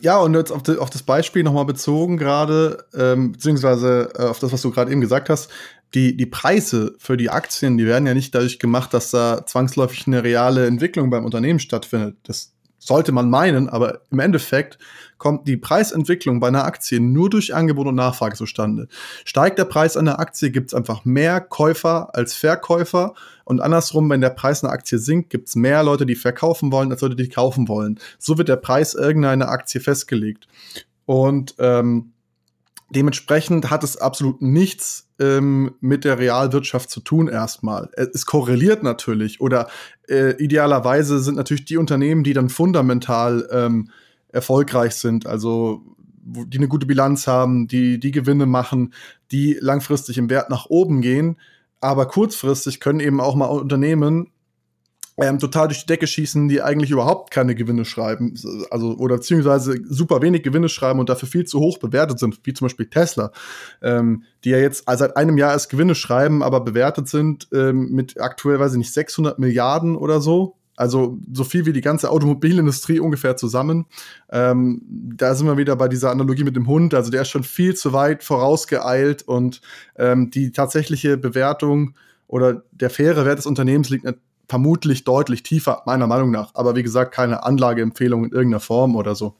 [0.00, 4.38] Ja, und jetzt auf, die, auf das Beispiel nochmal bezogen gerade, ähm, beziehungsweise äh, auf
[4.38, 5.50] das, was du gerade eben gesagt hast,
[5.94, 10.06] die, die Preise für die Aktien, die werden ja nicht dadurch gemacht, dass da zwangsläufig
[10.06, 12.16] eine reale Entwicklung beim Unternehmen stattfindet.
[12.24, 14.78] Das sollte man meinen, aber im Endeffekt
[15.18, 18.88] kommt die Preisentwicklung bei einer Aktie nur durch Angebot und Nachfrage zustande.
[19.24, 23.14] Steigt der Preis einer Aktie, gibt es einfach mehr Käufer als Verkäufer.
[23.44, 26.90] Und andersrum, wenn der Preis einer Aktie sinkt, gibt es mehr Leute, die verkaufen wollen,
[26.90, 27.98] als Leute, die kaufen wollen.
[28.18, 30.48] So wird der Preis irgendeiner Aktie festgelegt.
[31.06, 32.12] Und ähm,
[32.90, 37.88] dementsprechend hat es absolut nichts ähm, mit der Realwirtschaft zu tun erstmal.
[37.96, 39.68] Es korreliert natürlich oder
[40.08, 43.90] äh, idealerweise sind natürlich die Unternehmen, die dann fundamental ähm,
[44.36, 45.82] erfolgreich sind, also
[46.22, 48.92] die eine gute Bilanz haben, die die Gewinne machen,
[49.32, 51.38] die langfristig im Wert nach oben gehen,
[51.80, 54.30] aber kurzfristig können eben auch mal Unternehmen
[55.18, 58.34] ähm, total durch die Decke schießen, die eigentlich überhaupt keine Gewinne schreiben,
[58.70, 62.52] also oder beziehungsweise super wenig Gewinne schreiben und dafür viel zu hoch bewertet sind, wie
[62.52, 63.32] zum Beispiel Tesla,
[63.82, 68.20] ähm, die ja jetzt seit einem Jahr erst Gewinne schreiben, aber bewertet sind ähm, mit
[68.20, 70.56] aktuell, weiß ich nicht, 600 Milliarden oder so.
[70.76, 73.86] Also so viel wie die ganze Automobilindustrie ungefähr zusammen.
[74.30, 74.82] Ähm,
[75.16, 76.94] da sind wir wieder bei dieser Analogie mit dem Hund.
[76.94, 79.60] Also der ist schon viel zu weit vorausgeeilt und
[79.96, 81.94] ähm, die tatsächliche Bewertung
[82.28, 84.06] oder der faire Wert des Unternehmens liegt
[84.48, 86.54] vermutlich deutlich tiefer, meiner Meinung nach.
[86.54, 89.34] Aber wie gesagt, keine Anlageempfehlung in irgendeiner Form oder so.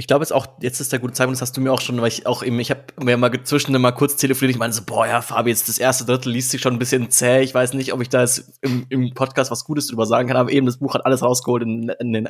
[0.00, 2.00] Ich glaube jetzt auch, jetzt ist der gute Zeitpunkt, das hast du mir auch schon,
[2.00, 4.80] weil ich auch eben, ich habe mir mal zwischendurch mal kurz telefoniert, ich meine so,
[4.82, 7.74] boah, ja, Fabi, jetzt das erste Drittel liest sich schon ein bisschen zäh, ich weiß
[7.74, 10.64] nicht, ob ich da jetzt im, im Podcast was Gutes drüber sagen kann, aber eben
[10.64, 12.28] das Buch hat alles rausgeholt in, in den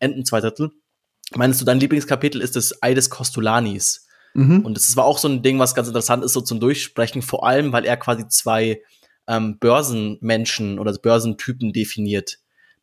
[0.00, 0.70] Enden zwei Drittel.
[1.34, 4.06] Meinst du, dein Lieblingskapitel ist das Ei des Kostulanis?
[4.32, 4.60] Mhm.
[4.60, 7.46] Und das war auch so ein Ding, was ganz interessant ist, so zum Durchsprechen, vor
[7.46, 8.80] allem, weil er quasi zwei
[9.28, 12.38] ähm, Börsenmenschen oder Börsentypen definiert.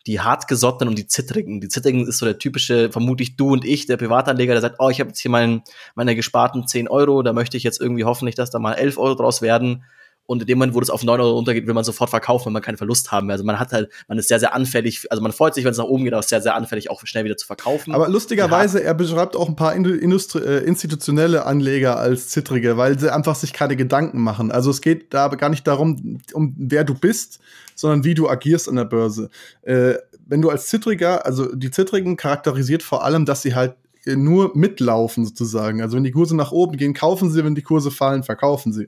[0.08, 1.62] Die hartgesottenen und die zittrigen.
[1.62, 4.90] Die zittrigen ist so der typische, vermutlich du und ich, der Privatanleger, der sagt, oh,
[4.90, 5.62] ich habe jetzt hier mein,
[5.96, 9.16] meine gesparten 10 Euro, da möchte ich jetzt irgendwie hoffentlich, dass da mal 11 Euro
[9.16, 9.84] draus werden.
[10.32, 12.54] Und in dem Moment, wo das auf 9 Euro runtergeht, will man sofort verkaufen, wenn
[12.54, 13.34] man keinen Verlust haben will.
[13.34, 15.78] Also man hat halt, man ist sehr, sehr anfällig, also man freut sich, wenn es
[15.78, 17.94] nach oben geht, aber ist sehr, sehr anfällig, auch schnell wieder zu verkaufen.
[17.94, 23.14] Aber lustigerweise, er beschreibt auch ein paar Industri äh, institutionelle Anleger als Zittrige, weil sie
[23.14, 24.54] einfach sich keine Gedanken machen.
[24.54, 27.42] Also es geht da gar nicht darum, um wer du bist,
[27.76, 29.30] sondern wie du agierst an der Börse.
[29.64, 34.52] Äh, wenn du als Zittriger, also die Zittrigen charakterisiert vor allem, dass sie halt nur
[34.56, 35.82] mitlaufen sozusagen.
[35.82, 38.88] Also wenn die Kurse nach oben gehen, kaufen sie, wenn die Kurse fallen, verkaufen sie.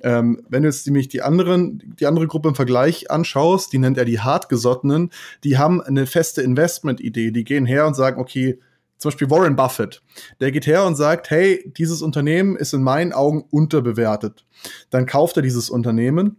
[0.00, 3.98] Ähm, wenn du jetzt nämlich die anderen, die andere Gruppe im Vergleich anschaust, die nennt
[3.98, 5.10] er die hartgesottenen,
[5.44, 7.30] die haben eine feste Investment-Idee.
[7.30, 8.58] Die gehen her und sagen, okay,
[8.98, 10.02] zum Beispiel Warren Buffett,
[10.40, 14.44] der geht her und sagt, hey, dieses Unternehmen ist in meinen Augen unterbewertet.
[14.90, 16.36] Dann kauft er dieses Unternehmen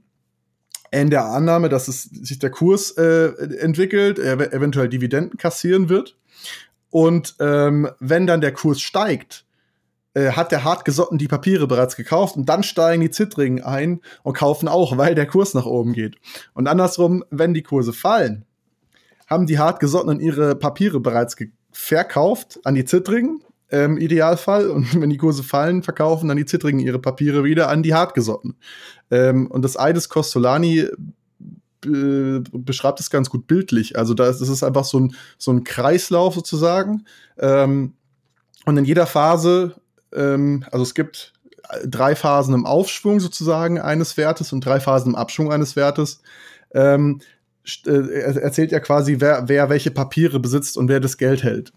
[0.91, 6.17] in der Annahme, dass es sich der Kurs äh, entwickelt, er eventuell Dividenden kassieren wird.
[6.91, 9.45] Und ähm, wenn dann der Kurs steigt,
[10.13, 14.37] äh, hat der Hartgesotten die Papiere bereits gekauft und dann steigen die Zittrigen ein und
[14.37, 16.17] kaufen auch, weil der Kurs nach oben geht.
[16.53, 18.45] Und andersrum, wenn die Kurse fallen,
[19.27, 21.37] haben die Hartgesottenen ihre Papiere bereits
[21.71, 24.69] verkauft an die Zittrigen im Idealfall.
[24.69, 28.57] Und wenn die Kurse fallen, verkaufen dann die Zittrigen ihre Papiere wieder an die Hartgesottenen.
[29.09, 30.09] Ähm, und das Ei des
[31.81, 33.97] Costolani beschreibt es ganz gut bildlich.
[33.97, 37.05] Also da ist, ist einfach so ein, so ein Kreislauf sozusagen.
[37.39, 37.93] Ähm,
[38.65, 39.75] und in jeder Phase,
[40.13, 41.33] ähm, also es gibt
[41.85, 46.21] drei Phasen im Aufschwung sozusagen eines Wertes und drei Phasen im Abschwung eines Wertes.
[46.73, 47.21] Ähm,
[47.85, 51.71] äh, erzählt ja quasi, wer, wer welche Papiere besitzt und wer das Geld hält.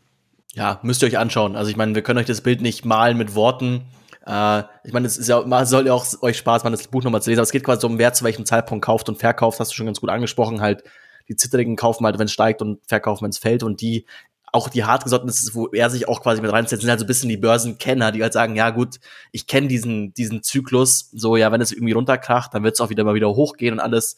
[0.54, 1.56] Ja, müsst ihr euch anschauen.
[1.56, 3.82] Also ich meine, wir können euch das Bild nicht malen mit Worten.
[4.26, 7.22] Äh, ich meine, es ist ja, soll ja auch euch Spaß machen, das Buch nochmal
[7.22, 9.72] zu lesen, aber es geht quasi um, wer zu welchem Zeitpunkt kauft und verkauft, hast
[9.72, 10.82] du schon ganz gut angesprochen, halt
[11.28, 14.06] die Zitterigen kaufen halt, wenn es steigt und verkaufen, wenn es fällt und die
[14.52, 17.04] auch die hartgesottenen, das ist, wo er sich auch quasi mit reinsetzt, sind halt so
[17.04, 19.00] ein bisschen die Börsenkenner, die halt sagen, ja gut,
[19.32, 22.88] ich kenne diesen, diesen Zyklus, so ja, wenn es irgendwie runterkracht, dann wird es auch
[22.88, 24.16] wieder mal wieder hochgehen und alles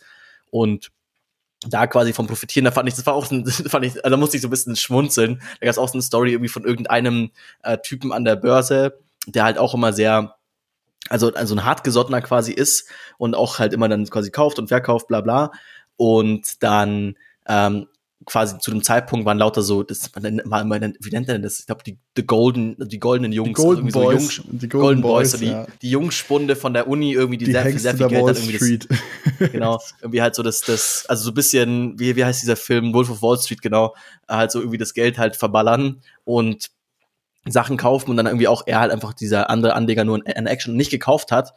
[0.51, 0.91] und
[1.67, 4.17] da quasi vom Profitieren, da fand ich, das war auch, ein, fand ich, also da
[4.19, 5.41] musste ich so ein bisschen schmunzeln.
[5.61, 7.31] Da gab es auch so eine Story irgendwie von irgendeinem
[7.63, 10.37] äh, Typen an der Börse, der halt auch immer sehr,
[11.09, 15.09] also, also ein hartgesottener quasi ist und auch halt immer dann quasi kauft und verkauft,
[15.09, 15.53] bla bla.
[15.97, 17.87] Und dann ähm,
[18.25, 21.61] quasi zu dem Zeitpunkt waren lauter so, das, man, man, man, wie nennt man das?
[21.61, 24.69] Ich glaube, die, die Golden, die goldenen Jungs, die Golden also Boys, so Jung, die
[24.69, 27.67] Golden, Golden Boys, Boys so die, die Jungspunde von der Uni irgendwie, die, die sehr,
[27.67, 28.89] viel, sehr viel Geld hat, irgendwie das,
[29.53, 32.93] genau, irgendwie halt so das, das, also so ein bisschen, wie, wie heißt dieser Film,
[32.93, 33.95] Wolf of Wall Street, genau,
[34.29, 36.71] halt so irgendwie das Geld halt verballern und
[37.49, 40.77] Sachen kaufen und dann irgendwie auch er halt einfach dieser andere Anleger nur eine Action
[40.77, 41.55] nicht gekauft hat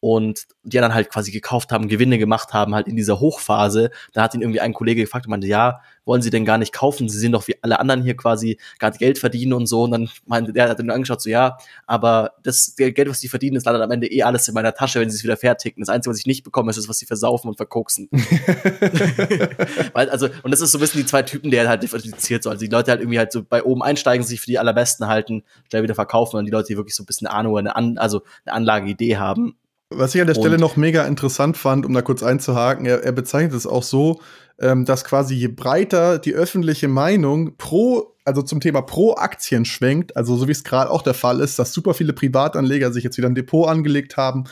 [0.00, 3.90] und die dann halt quasi gekauft haben, Gewinne gemacht haben, halt in dieser Hochphase.
[4.12, 6.72] Da hat ihn irgendwie ein Kollege gefragt und meinte, ja, wollen Sie denn gar nicht
[6.72, 7.08] kaufen?
[7.08, 9.82] Sie sind doch wie alle anderen hier quasi gerade Geld verdienen und so.
[9.82, 13.56] Und dann meinte der, hat ihn angeschaut, so ja, aber das Geld, was Sie verdienen,
[13.56, 15.82] ist leider am Ende eh alles in meiner Tasche, wenn Sie es wieder fertigen.
[15.82, 18.08] Das Einzige, was ich nicht bekomme, ist das, was Sie versaufen und verkoksen.
[19.92, 22.42] Weil, also, und das ist so ein bisschen die zwei Typen, die er halt differenziert
[22.42, 22.50] so.
[22.50, 25.44] Also die Leute halt irgendwie halt so bei oben einsteigen, sich für die allerbesten halten,
[25.68, 28.22] schnell wieder verkaufen und die Leute, die wirklich so ein bisschen Ahnung, eine An also
[28.44, 29.56] eine Anlageidee haben
[29.90, 33.12] was ich an der Stelle noch mega interessant fand, um da kurz einzuhaken, er, er
[33.12, 34.20] bezeichnet es auch so,
[34.60, 40.16] ähm, dass quasi je breiter die öffentliche Meinung pro, also zum Thema pro Aktien schwenkt,
[40.16, 43.18] also so wie es gerade auch der Fall ist, dass super viele Privatanleger sich jetzt
[43.18, 44.44] wieder ein Depot angelegt haben,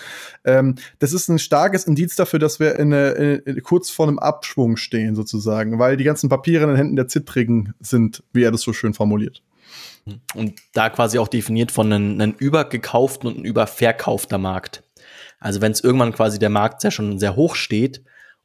[0.45, 4.19] ähm, das ist ein starkes Indiz dafür, dass wir in, in, in, kurz vor einem
[4.19, 8.51] Abschwung stehen sozusagen, weil die ganzen Papiere in den Händen der Zittrigen sind, wie er
[8.51, 9.43] das so schön formuliert.
[10.35, 14.83] Und da quasi auch definiert von einem, einem übergekauften und einem überverkaufter Markt.
[15.41, 18.03] Also wenn es irgendwann quasi der Markt ja schon sehr hoch steht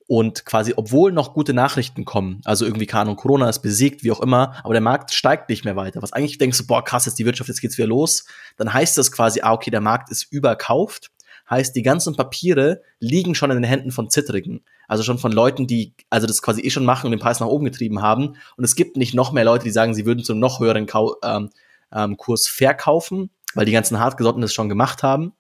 [0.08, 4.20] und quasi, obwohl noch gute Nachrichten kommen, also irgendwie Ahnung, Corona ist besiegt, wie auch
[4.20, 6.02] immer, aber der Markt steigt nicht mehr weiter.
[6.02, 8.26] Was eigentlich denkst du, boah, krass, jetzt die Wirtschaft, jetzt geht's wieder los,
[8.58, 11.10] dann heißt das quasi, ah, okay, der Markt ist überkauft.
[11.50, 14.64] Heißt, die ganzen Papiere liegen schon in den Händen von Zittrigen.
[14.88, 17.48] Also schon von Leuten, die also das quasi eh schon machen und den Preis nach
[17.48, 18.36] oben getrieben haben.
[18.56, 20.86] Und es gibt nicht noch mehr Leute, die sagen, sie würden zu einem noch höheren
[20.86, 21.50] Kau ähm,
[21.92, 25.34] ähm, Kurs verkaufen, weil die ganzen Hartgesotten das schon gemacht haben.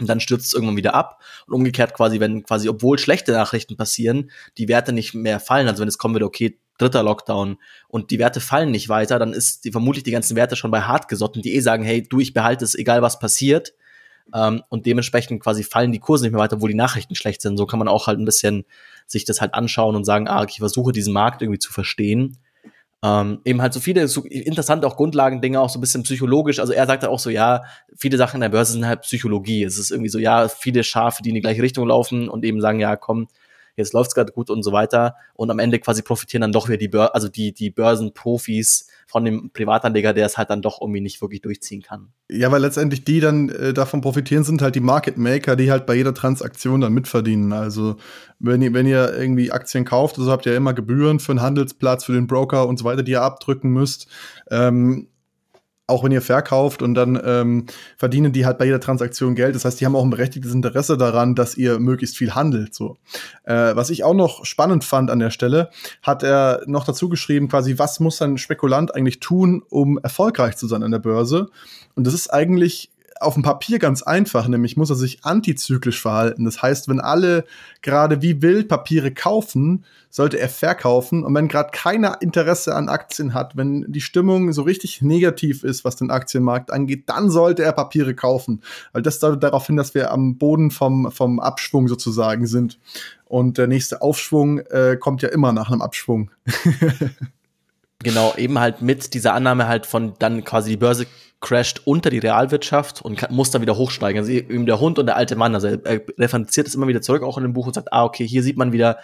[0.00, 1.20] Und dann stürzt es irgendwann wieder ab.
[1.46, 5.68] Und umgekehrt quasi, wenn quasi, obwohl schlechte Nachrichten passieren, die Werte nicht mehr fallen.
[5.68, 9.32] Also wenn es kommen wird, okay, dritter Lockdown und die Werte fallen nicht weiter, dann
[9.32, 12.32] ist die, vermutlich die ganzen Werte schon bei Hartgesotten, die eh sagen, hey, du, ich
[12.32, 13.74] behalte es, egal was passiert.
[14.34, 17.58] Ähm, und dementsprechend quasi fallen die Kurse nicht mehr weiter, wo die Nachrichten schlecht sind.
[17.58, 18.64] So kann man auch halt ein bisschen
[19.06, 22.38] sich das halt anschauen und sagen, ah, ich versuche diesen Markt irgendwie zu verstehen
[23.04, 26.60] ähm, eben halt so viele so interessante auch Grundlagendinge, auch so ein bisschen psychologisch.
[26.60, 27.62] Also er sagt auch so, ja,
[27.96, 29.64] viele Sachen in der Börse sind halt Psychologie.
[29.64, 32.60] Es ist irgendwie so, ja, viele Schafe, die in die gleiche Richtung laufen und eben
[32.60, 33.28] sagen, ja, komm,
[33.76, 35.14] jetzt läuft's gerade gut und so weiter.
[35.34, 39.24] Und am Ende quasi profitieren dann doch wieder die Bör also die, die Börsenprofis von
[39.24, 42.08] dem Privatanleger, der es halt dann doch irgendwie nicht wirklich durchziehen kann.
[42.30, 45.86] Ja, weil letztendlich die dann äh, davon profitieren, sind halt die Market Maker, die halt
[45.86, 47.52] bei jeder Transaktion dann mitverdienen.
[47.52, 47.96] Also
[48.38, 51.42] wenn ihr, wenn ihr irgendwie Aktien kauft, also habt ihr ja immer Gebühren für den
[51.42, 54.06] Handelsplatz, für den Broker und so weiter, die ihr abdrücken müsst.
[54.50, 55.08] Ähm,
[55.92, 59.54] auch wenn ihr verkauft und dann ähm, verdienen die halt bei jeder Transaktion Geld.
[59.54, 62.74] Das heißt, die haben auch ein berechtigtes Interesse daran, dass ihr möglichst viel handelt.
[62.74, 62.96] So,
[63.44, 65.70] äh, was ich auch noch spannend fand an der Stelle,
[66.02, 70.66] hat er noch dazu geschrieben, quasi, was muss ein Spekulant eigentlich tun, um erfolgreich zu
[70.66, 71.48] sein an der Börse?
[71.94, 76.44] Und das ist eigentlich auf dem Papier ganz einfach, nämlich muss er sich antizyklisch verhalten.
[76.44, 77.44] Das heißt, wenn alle
[77.82, 81.24] gerade wie wild Papiere kaufen, sollte er verkaufen.
[81.24, 85.84] Und wenn gerade keiner Interesse an Aktien hat, wenn die Stimmung so richtig negativ ist,
[85.84, 88.62] was den Aktienmarkt angeht, dann sollte er Papiere kaufen.
[88.92, 92.78] Weil das deutet darauf hin, dass wir am Boden vom, vom Abschwung sozusagen sind.
[93.24, 96.30] Und der nächste Aufschwung äh, kommt ja immer nach einem Abschwung.
[98.02, 101.06] Genau, eben halt mit dieser Annahme halt von dann quasi die Börse
[101.40, 104.20] crasht unter die Realwirtschaft und kann, muss dann wieder hochsteigen.
[104.20, 107.02] Also eben der Hund und der alte Mann, also er, er referenziert es immer wieder
[107.02, 108.98] zurück, auch in dem Buch und sagt, ah, okay, hier sieht man wieder,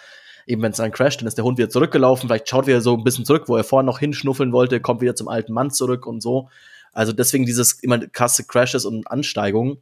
[0.47, 2.97] eben wenn es dann crasht, dann ist der Hund wieder zurückgelaufen, vielleicht schaut wieder so
[2.97, 6.07] ein bisschen zurück, wo er vorher noch hinschnuffeln wollte, kommt wieder zum alten Mann zurück
[6.07, 6.49] und so.
[6.93, 9.79] Also deswegen dieses immer krasse Crashes und Ansteigungen.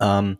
[0.00, 0.38] Ähm,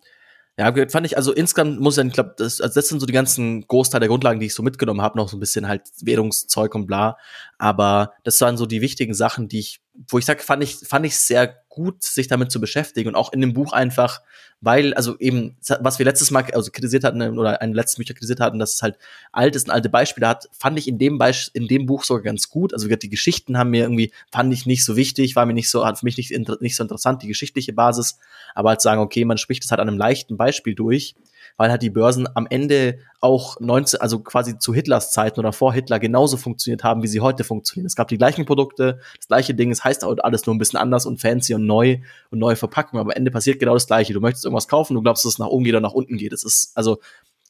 [0.61, 3.15] ja, fand ich, also insgesamt muss ich ich glaube, das, also das sind so die
[3.15, 6.75] ganzen Großteil der Grundlagen, die ich so mitgenommen habe, noch so ein bisschen halt Währungszeug
[6.75, 7.17] und bla.
[7.57, 11.07] Aber das waren so die wichtigen Sachen, die ich, wo ich sage, fand ich, fand
[11.07, 14.21] ich sehr gut, sich damit zu beschäftigen und auch in dem Buch einfach,
[14.61, 18.41] weil, also eben, was wir letztes Mal also kritisiert hatten oder ein letztes Bücher kritisiert
[18.41, 18.99] hatten, dass es halt
[19.33, 22.23] alt ist und alte Beispiele hat, fand ich in dem Beisp in dem Buch sogar
[22.23, 22.75] ganz gut.
[22.75, 25.87] Also die Geschichten haben mir irgendwie, fand ich nicht so wichtig, war mir nicht so,
[25.87, 28.19] hat für mich nicht, nicht so interessant, die geschichtliche Basis,
[28.55, 31.15] aber halt sagen, okay, man spricht es halt an einem leichten Beispiel durch
[31.57, 35.73] weil halt die Börsen am Ende auch 19, also quasi zu Hitlers Zeiten oder vor
[35.73, 37.87] Hitler genauso funktioniert haben, wie sie heute funktionieren.
[37.87, 40.79] Es gab die gleichen Produkte, das gleiche Ding, es heißt halt alles nur ein bisschen
[40.79, 41.99] anders und fancy und neu
[42.31, 44.13] und neue Verpackungen, aber am Ende passiert genau das gleiche.
[44.13, 46.33] Du möchtest irgendwas kaufen, du glaubst, dass es nach oben geht oder nach unten geht.
[46.33, 47.01] Es ist also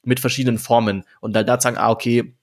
[0.03, 2.35] mit verschiedenen Formen und dann da sagen, ah, okay,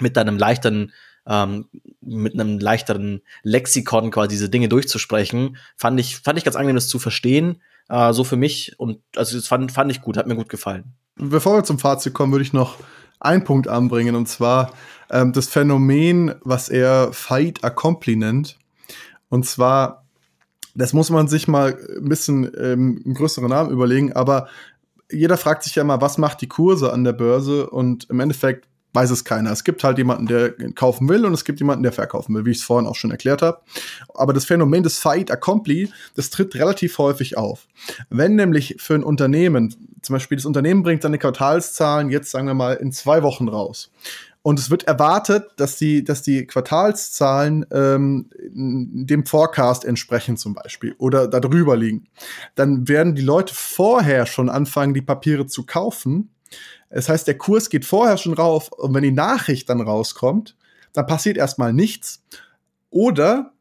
[0.00, 0.92] mit deinem leichteren
[1.28, 1.68] ähm,
[2.00, 6.88] mit einem leichteren Lexikon quasi diese Dinge durchzusprechen, fand ich, fand ich ganz angenehm, das
[6.88, 7.60] zu verstehen.
[7.88, 8.74] Äh, so für mich.
[8.78, 10.94] Und also das fand, fand ich gut, hat mir gut gefallen.
[11.16, 12.76] Bevor wir zum Fazit kommen, würde ich noch
[13.20, 14.72] einen Punkt anbringen, und zwar
[15.10, 18.58] ähm, das Phänomen, was er Fight Accompli nennt.
[19.28, 20.04] Und zwar,
[20.74, 24.48] das muss man sich mal ein bisschen ähm, einen größeren Namen überlegen, aber
[25.10, 27.68] jeder fragt sich ja mal, was macht die Kurse an der Börse?
[27.70, 29.52] Und im Endeffekt weiß es keiner.
[29.52, 32.50] Es gibt halt jemanden, der kaufen will und es gibt jemanden, der verkaufen will, wie
[32.50, 33.60] ich es vorhin auch schon erklärt habe.
[34.14, 37.66] Aber das Phänomen des Fight Accompli, das tritt relativ häufig auf.
[38.08, 42.54] Wenn nämlich für ein Unternehmen, zum Beispiel das Unternehmen bringt seine Quartalszahlen jetzt, sagen wir
[42.54, 43.90] mal, in zwei Wochen raus.
[44.42, 50.94] Und es wird erwartet, dass die, dass die Quartalszahlen ähm, dem Forecast entsprechen zum Beispiel
[50.96, 52.06] oder darüber liegen.
[52.54, 56.30] Dann werden die Leute vorher schon anfangen, die Papiere zu kaufen
[56.90, 60.56] das heißt, der Kurs geht vorher schon rauf und wenn die Nachricht dann rauskommt,
[60.92, 62.22] dann passiert erstmal nichts.
[62.90, 63.52] Oder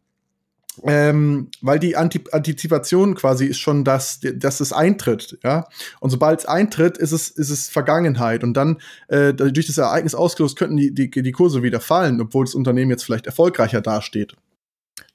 [0.83, 5.65] ähm, weil die Antip Antizipation quasi ist schon, dass, dass es eintritt, ja.
[5.99, 8.43] Und sobald es eintritt, ist es, ist es Vergangenheit.
[8.43, 12.45] Und dann, äh, durch das Ereignis ausgelöst, könnten die, die, die Kurse wieder fallen, obwohl
[12.45, 14.35] das Unternehmen jetzt vielleicht erfolgreicher dasteht.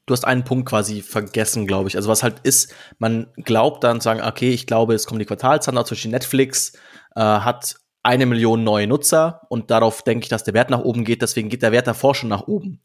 [0.06, 1.96] Du hast einen Punkt quasi vergessen, glaube ich.
[1.96, 5.84] Also was halt ist, man glaubt dann sagen, okay, ich glaube, es kommen die Quartalszahlen,
[5.84, 6.72] zum Beispiel Netflix
[7.14, 11.04] äh, hat eine Million neue Nutzer und darauf denke ich, dass der Wert nach oben
[11.04, 12.80] geht, deswegen geht der Wert davor schon nach oben.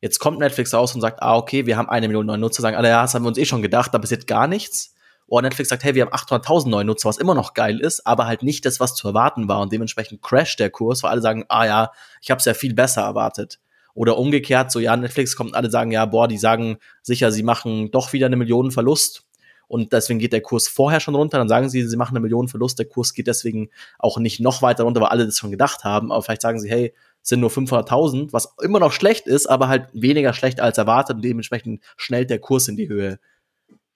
[0.00, 2.76] Jetzt kommt Netflix raus und sagt, ah, okay, wir haben eine Million neue Nutzer, sagen
[2.76, 4.94] alle, ja, das haben wir uns eh schon gedacht, da passiert gar nichts.
[5.26, 8.26] Oder Netflix sagt, hey, wir haben 800.000 neue Nutzer, was immer noch geil ist, aber
[8.26, 9.60] halt nicht das, was zu erwarten war.
[9.60, 12.74] Und dementsprechend crasht der Kurs, weil alle sagen, ah ja, ich habe es ja viel
[12.74, 13.58] besser erwartet.
[13.94, 17.90] Oder umgekehrt, so ja, Netflix kommt alle sagen, ja, boah, die sagen sicher, sie machen
[17.92, 19.24] doch wieder eine Million Verlust.
[19.66, 21.38] Und deswegen geht der Kurs vorher schon runter.
[21.38, 22.78] Dann sagen sie, sie machen eine Million Verlust.
[22.78, 26.12] Der Kurs geht deswegen auch nicht noch weiter runter, weil alle das schon gedacht haben.
[26.12, 29.88] Aber vielleicht sagen sie, hey, sind nur 500.000, was immer noch schlecht ist, aber halt
[29.94, 31.16] weniger schlecht als erwartet.
[31.16, 33.18] Und dementsprechend schnellt der Kurs in die Höhe.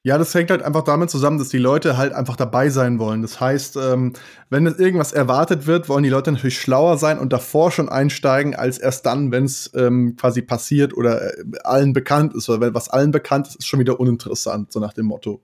[0.04, 3.20] Ja, das hängt halt einfach damit zusammen, dass die Leute halt einfach dabei sein wollen.
[3.20, 4.12] Das heißt, ähm,
[4.48, 8.78] wenn irgendwas erwartet wird, wollen die Leute natürlich schlauer sein und davor schon einsteigen, als
[8.78, 12.48] erst dann, wenn es ähm, quasi passiert oder äh, allen bekannt ist.
[12.48, 15.40] Oder wenn was allen bekannt ist, ist schon wieder uninteressant, so nach dem Motto.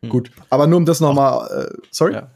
[0.00, 0.10] Hm.
[0.10, 2.14] Gut, aber nur um das nochmal, äh, sorry?
[2.14, 2.30] Ja.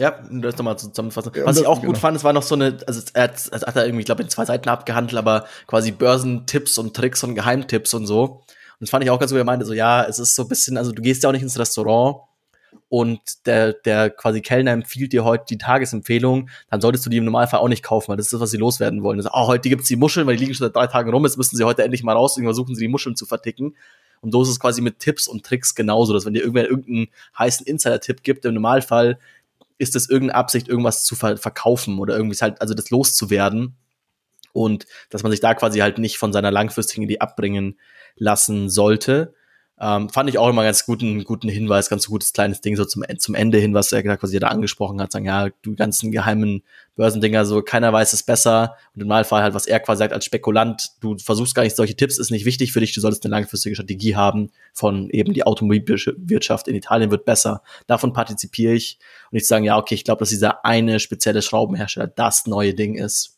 [0.00, 1.32] Ja, um das nochmal zusammenzufassen.
[1.34, 1.98] Ja, Was ich auch gut genau.
[1.98, 4.28] fand, es war noch so eine, also er hat, hat er irgendwie, ich glaube, in
[4.28, 8.44] zwei Seiten abgehandelt, aber quasi Börsentipps und Tricks und Geheimtipps und so.
[8.80, 9.38] Und das fand ich auch ganz gut.
[9.38, 11.42] Er meinte so, ja, es ist so ein bisschen, also du gehst ja auch nicht
[11.42, 12.18] ins Restaurant
[12.88, 17.24] und der, der quasi Kellner empfiehlt dir heute die Tagesempfehlung, dann solltest du die im
[17.24, 19.18] Normalfall auch nicht kaufen, weil das ist das, was sie loswerden wollen.
[19.18, 21.36] Also, oh, heute gibt's die Muscheln, weil die liegen schon seit drei Tagen rum, jetzt
[21.36, 23.76] müssen sie heute endlich mal raus und versuchen sie die Muscheln zu verticken.
[24.20, 27.08] Und so ist es quasi mit Tipps und Tricks genauso, dass wenn dir irgendwer irgendeinen
[27.38, 29.18] heißen Insider-Tipp gibt, im Normalfall
[29.76, 33.76] ist es irgendeine Absicht, irgendwas zu ver verkaufen oder irgendwie halt, also das loszuwerden.
[34.52, 37.78] Und dass man sich da quasi halt nicht von seiner langfristigen Idee abbringen
[38.18, 39.34] lassen sollte.
[39.80, 43.04] Ähm, fand ich auch immer ganz guten, guten Hinweis, ganz gutes kleines Ding so zum,
[43.18, 46.64] zum Ende hin, was er gesagt, ihr da angesprochen hat, sagen, ja, du ganzen geheimen
[46.96, 48.76] Börsendinger, so keiner weiß es besser.
[48.94, 51.94] Und im Normalfall halt, was er quasi sagt als Spekulant, du versuchst gar nicht solche
[51.94, 55.44] Tipps, ist nicht wichtig für dich, du solltest eine langfristige Strategie haben von eben die
[55.44, 57.62] Automobilwirtschaft in Italien wird besser.
[57.86, 58.98] Davon partizipiere ich
[59.30, 62.96] und ich sagen, ja, okay, ich glaube, dass dieser eine spezielle Schraubenhersteller das neue Ding
[62.96, 63.37] ist.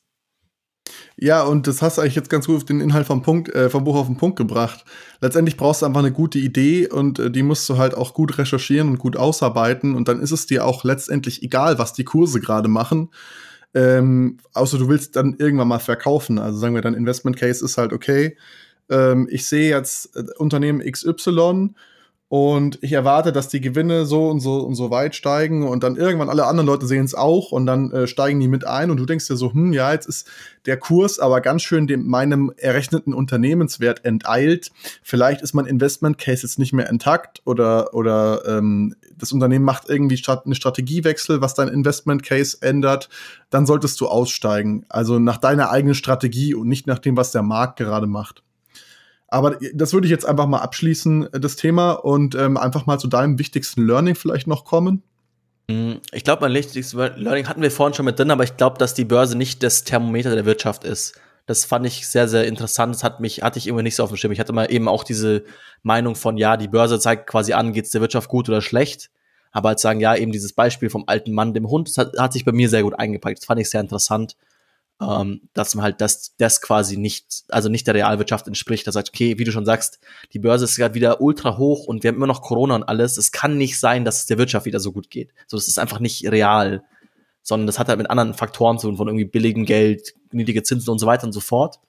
[1.23, 3.69] Ja, und das hast du eigentlich jetzt ganz gut auf den Inhalt vom Punkt, äh,
[3.69, 4.87] vom Buch auf den Punkt gebracht.
[5.21, 8.39] Letztendlich brauchst du einfach eine gute Idee und äh, die musst du halt auch gut
[8.39, 12.41] recherchieren und gut ausarbeiten und dann ist es dir auch letztendlich egal, was die Kurse
[12.41, 13.11] gerade machen.
[13.75, 16.39] Ähm, außer du willst dann irgendwann mal verkaufen.
[16.39, 18.39] Also sagen wir, dein Investment Case ist halt okay.
[18.89, 21.75] Ähm, ich sehe jetzt äh, Unternehmen XY
[22.31, 25.97] und ich erwarte, dass die Gewinne so und so und so weit steigen und dann
[25.97, 28.99] irgendwann alle anderen Leute sehen es auch und dann äh, steigen die mit ein und
[28.99, 30.29] du denkst dir so, hm, ja, jetzt ist
[30.65, 34.71] der Kurs aber ganz schön dem meinem errechneten Unternehmenswert enteilt.
[35.03, 39.89] Vielleicht ist mein Investment Case jetzt nicht mehr intakt oder oder ähm, das Unternehmen macht
[39.89, 43.09] irgendwie Strat eine Strategiewechsel, was dein Investment Case ändert,
[43.51, 44.87] dann solltest du aussteigen.
[44.89, 48.45] Also nach deiner eigenen Strategie und nicht nach dem, was der Markt gerade macht.
[49.31, 52.99] Aber das würde ich jetzt einfach mal abschließen, äh, das Thema, und ähm, einfach mal
[52.99, 55.03] zu deinem wichtigsten Learning vielleicht noch kommen.
[55.69, 58.79] Mm, ich glaube, mein wichtigstes Learning hatten wir vorhin schon mit drin, aber ich glaube,
[58.79, 61.19] dass die Börse nicht das Thermometer der Wirtschaft ist.
[61.47, 62.95] Das fand ich sehr, sehr interessant.
[62.95, 64.33] Das hat mich, hatte ich irgendwie nicht so auf dem Schirm.
[64.33, 65.45] Ich hatte mal eben auch diese
[65.83, 69.11] Meinung von, ja, die Börse zeigt quasi an, geht es der Wirtschaft gut oder schlecht.
[69.53, 72.33] Aber als sagen, ja, eben dieses Beispiel vom alten Mann, dem Hund, das hat, hat
[72.33, 73.39] sich bei mir sehr gut eingepackt.
[73.39, 74.37] Das fand ich sehr interessant
[75.01, 78.87] ähm, dass man halt das, das quasi nicht, also nicht der Realwirtschaft entspricht.
[78.87, 79.99] Da sagt, okay, wie du schon sagst,
[80.33, 83.17] die Börse ist gerade wieder ultra hoch und wir haben immer noch Corona und alles.
[83.17, 85.31] Es kann nicht sein, dass es der Wirtschaft wieder so gut geht.
[85.47, 86.85] So, das ist einfach nicht real,
[87.43, 90.91] sondern das hat halt mit anderen Faktoren zu tun, von irgendwie billigem Geld, niedrige Zinsen
[90.91, 91.81] und so weiter und so fort.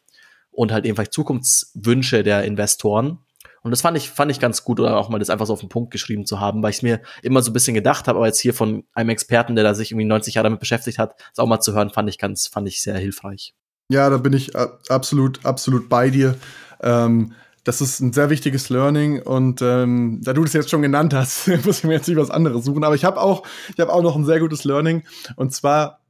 [0.51, 3.19] Und halt eben vielleicht Zukunftswünsche der Investoren.
[3.63, 5.59] Und das fand ich, fand ich ganz gut, oder auch mal das einfach so auf
[5.59, 8.27] den Punkt geschrieben zu haben, weil ich mir immer so ein bisschen gedacht habe, aber
[8.27, 11.39] jetzt hier von einem Experten, der da sich irgendwie 90 Jahre damit beschäftigt hat, das
[11.39, 13.53] auch mal zu hören, fand ich ganz, fand ich sehr hilfreich.
[13.89, 16.35] Ja, da bin ich absolut, absolut bei dir.
[16.81, 21.13] Ähm, das ist ein sehr wichtiges Learning und ähm, da du das jetzt schon genannt
[21.13, 22.83] hast, muss ich mir jetzt nicht was anderes suchen.
[22.83, 23.43] Aber ich habe auch,
[23.73, 25.03] ich habe auch noch ein sehr gutes Learning
[25.35, 26.01] und zwar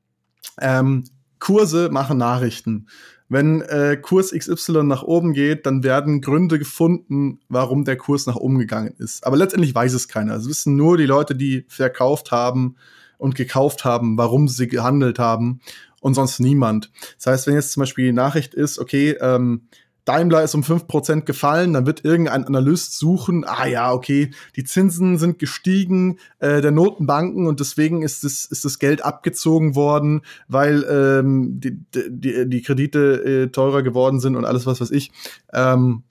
[0.60, 1.04] ähm,
[1.40, 2.88] Kurse machen Nachrichten.
[3.32, 8.36] Wenn äh, Kurs XY nach oben geht, dann werden Gründe gefunden, warum der Kurs nach
[8.36, 9.26] oben gegangen ist.
[9.26, 10.36] Aber letztendlich weiß es keiner.
[10.36, 12.76] Es wissen nur die Leute, die verkauft haben
[13.18, 15.62] und gekauft haben, warum sie gehandelt haben
[16.02, 16.92] und sonst niemand.
[17.16, 19.62] Das heißt, wenn jetzt zum Beispiel die Nachricht ist, okay, ähm,
[20.06, 25.18] Daimler ist um 5% gefallen, dann wird irgendein Analyst suchen, ah ja, okay, die Zinsen
[25.18, 30.84] sind gestiegen äh, der Notenbanken und deswegen ist das, ist das Geld abgezogen worden, weil
[30.90, 35.12] ähm, die, die, die Kredite äh, teurer geworden sind und alles was weiß ich.
[35.54, 36.04] Ähm,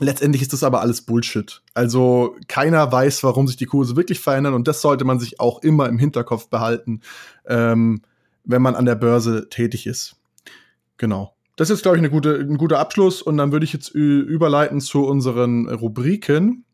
[0.00, 1.62] letztendlich ist das aber alles Bullshit.
[1.74, 5.62] Also keiner weiß, warum sich die Kurse wirklich verändern und das sollte man sich auch
[5.62, 7.02] immer im Hinterkopf behalten,
[7.46, 8.00] ähm,
[8.44, 10.16] wenn man an der Börse tätig ist.
[10.96, 11.37] Genau.
[11.58, 13.20] Das ist, glaube ich, eine gute, ein guter Abschluss.
[13.20, 16.64] Und dann würde ich jetzt überleiten zu unseren Rubriken.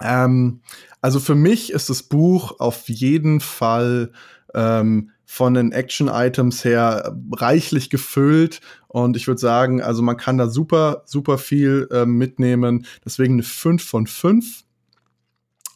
[0.00, 0.62] Ähm,
[1.02, 4.12] also für mich ist das Buch auf jeden Fall
[4.54, 8.62] ähm, von den Action-Items her reichlich gefüllt.
[8.88, 12.86] Und ich würde sagen, also man kann da super, super viel ähm, mitnehmen.
[13.04, 14.64] Deswegen eine 5 von 5.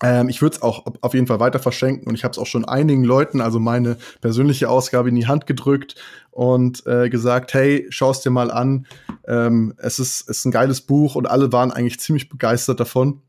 [0.03, 2.47] Ähm, ich würde es auch auf jeden Fall weiter verschenken und ich habe es auch
[2.47, 5.95] schon einigen Leuten, also meine persönliche Ausgabe in die Hand gedrückt
[6.31, 8.87] und äh, gesagt, hey, schau es dir mal an.
[9.27, 13.23] Ähm, es ist, ist ein geiles Buch und alle waren eigentlich ziemlich begeistert davon.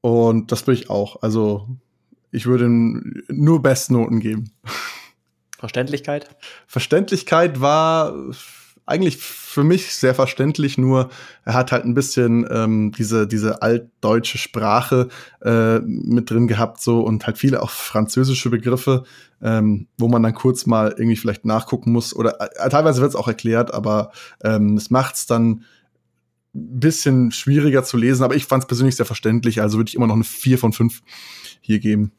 [0.00, 1.22] Und das bin ich auch.
[1.22, 1.68] Also
[2.30, 4.52] ich würde nur Bestnoten geben.
[5.58, 6.28] Verständlichkeit?
[6.66, 8.14] Verständlichkeit war
[8.86, 11.08] eigentlich für mich sehr verständlich, nur
[11.44, 15.08] er hat halt ein bisschen ähm, diese, diese altdeutsche Sprache
[15.42, 19.04] äh, mit drin gehabt, so und halt viele auch französische Begriffe,
[19.40, 22.14] ähm, wo man dann kurz mal irgendwie vielleicht nachgucken muss.
[22.14, 24.10] Oder äh, teilweise wird es auch erklärt, aber
[24.42, 25.64] ähm, es macht es dann
[26.54, 29.94] ein bisschen schwieriger zu lesen, aber ich fand es persönlich sehr verständlich, also würde ich
[29.94, 31.00] immer noch eine 4 von 5
[31.60, 32.12] hier geben.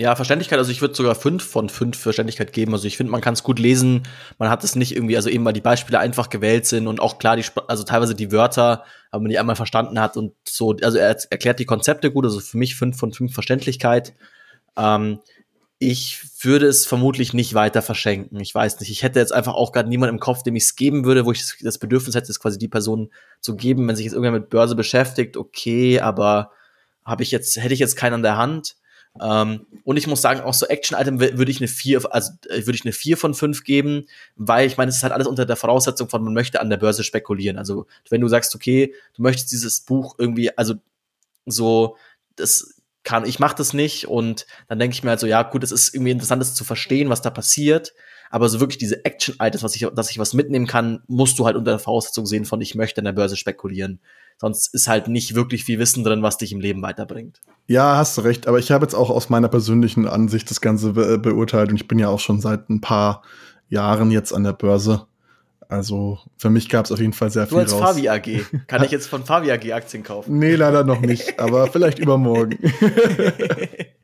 [0.00, 2.72] Ja, Verständlichkeit, also ich würde sogar fünf von fünf Verständlichkeit geben.
[2.72, 4.04] Also ich finde, man kann es gut lesen.
[4.38, 7.18] Man hat es nicht irgendwie, also eben weil die Beispiele einfach gewählt sind und auch
[7.18, 10.98] klar, die, also teilweise die Wörter, aber man die einmal verstanden hat und so, also
[10.98, 14.14] er erklärt die Konzepte gut, also für mich fünf von fünf Verständlichkeit.
[14.76, 15.18] Ähm,
[15.80, 18.38] ich würde es vermutlich nicht weiter verschenken.
[18.38, 18.90] Ich weiß nicht.
[18.90, 21.32] Ich hätte jetzt einfach auch gerade niemanden im Kopf, dem ich es geben würde, wo
[21.32, 24.48] ich das Bedürfnis hätte, es quasi die Person zu geben, wenn sich jetzt irgendwer mit
[24.48, 26.52] Börse beschäftigt, okay, aber
[27.04, 28.76] habe ich jetzt, hätte ich jetzt keinen an der Hand.
[29.20, 32.76] Ähm, und ich muss sagen, auch so Action-Item würde ich eine 4, also äh, würde
[32.76, 34.06] ich eine 4 von 5 geben,
[34.36, 36.76] weil ich meine, es ist halt alles unter der Voraussetzung von, man möchte an der
[36.76, 37.58] Börse spekulieren.
[37.58, 40.74] Also, wenn du sagst, okay, du möchtest dieses Buch irgendwie, also
[41.46, 41.96] so,
[42.36, 45.64] das kann, ich mache das nicht und dann denke ich mir halt so, ja, gut,
[45.64, 47.94] es ist irgendwie interessant, das zu verstehen, was da passiert,
[48.30, 51.56] aber so wirklich diese Action-Items, was ich, dass ich was mitnehmen kann, musst du halt
[51.56, 54.00] unter der Voraussetzung sehen von, ich möchte an der Börse spekulieren.
[54.40, 57.40] Sonst ist halt nicht wirklich viel Wissen drin, was dich im Leben weiterbringt.
[57.66, 58.46] Ja, hast du recht.
[58.46, 61.88] Aber ich habe jetzt auch aus meiner persönlichen Ansicht das Ganze be beurteilt und ich
[61.88, 63.22] bin ja auch schon seit ein paar
[63.68, 65.06] Jahren jetzt an der Börse.
[65.68, 67.80] Also für mich gab es auf jeden Fall sehr du viel als raus.
[67.80, 68.40] Favi AG.
[68.68, 70.38] Kann ich jetzt von Favi AG Aktien kaufen?
[70.38, 72.58] Nee, leider noch nicht, aber vielleicht übermorgen.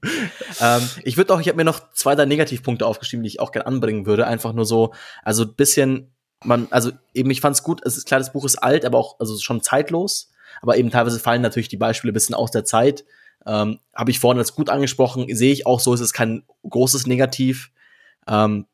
[0.61, 3.53] ähm, ich würde auch, ich habe mir noch zwei, drei Negativpunkte aufgeschrieben, die ich auch
[3.53, 4.27] gerne anbringen würde.
[4.27, 6.14] Einfach nur so, also ein bisschen
[6.45, 8.99] man, also eben, ich fand es gut, es ist klar, das Buch ist alt, aber
[8.99, 10.31] auch also schon zeitlos.
[10.63, 13.05] Aber eben teilweise fallen natürlich die Beispiele ein bisschen aus der Zeit.
[13.47, 17.07] Ähm, Habe ich vorhin als gut angesprochen, sehe ich auch so, ist es kein großes
[17.07, 17.71] Negativ.
[18.27, 18.67] Ähm,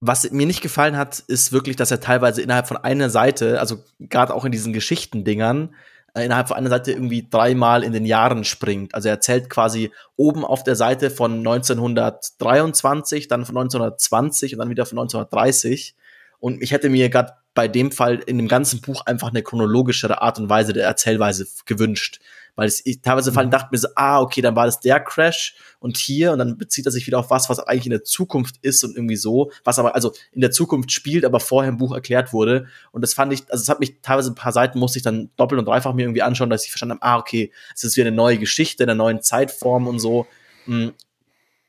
[0.00, 3.84] was mir nicht gefallen hat, ist wirklich, dass er teilweise innerhalb von einer Seite, also
[3.98, 5.74] gerade auch in diesen Geschichtendingern,
[6.14, 8.94] äh, innerhalb von einer Seite irgendwie dreimal in den Jahren springt.
[8.94, 14.70] Also er erzählt quasi oben auf der Seite von 1923, dann von 1920 und dann
[14.70, 15.94] wieder von 1930.
[16.40, 20.22] Und ich hätte mir gerade bei dem Fall in dem ganzen Buch einfach eine chronologischere
[20.22, 22.20] Art und Weise der Erzählweise gewünscht.
[22.56, 23.50] Weil es, ich teilweise mhm.
[23.50, 26.86] dachte mir so, ah, okay, dann war das der Crash und hier und dann bezieht
[26.86, 29.78] er sich wieder auf was, was eigentlich in der Zukunft ist und irgendwie so, was
[29.78, 32.66] aber also in der Zukunft spielt, aber vorher im Buch erklärt wurde.
[32.92, 35.30] Und das fand ich, also es hat mich teilweise ein paar Seiten musste ich dann
[35.36, 38.08] doppelt und dreifach mir irgendwie anschauen, dass ich verstanden habe, ah, okay, es ist wieder
[38.08, 40.26] eine neue Geschichte, eine neue Zeitform und so.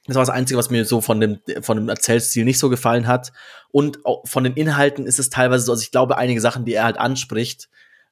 [0.08, 3.08] Das war das Einzige, was mir so von dem, von dem Erzählstil nicht so gefallen
[3.08, 3.32] hat.
[3.70, 6.74] Und auch von den Inhalten ist es teilweise so, also ich glaube, einige Sachen, die
[6.74, 7.70] er halt anspricht,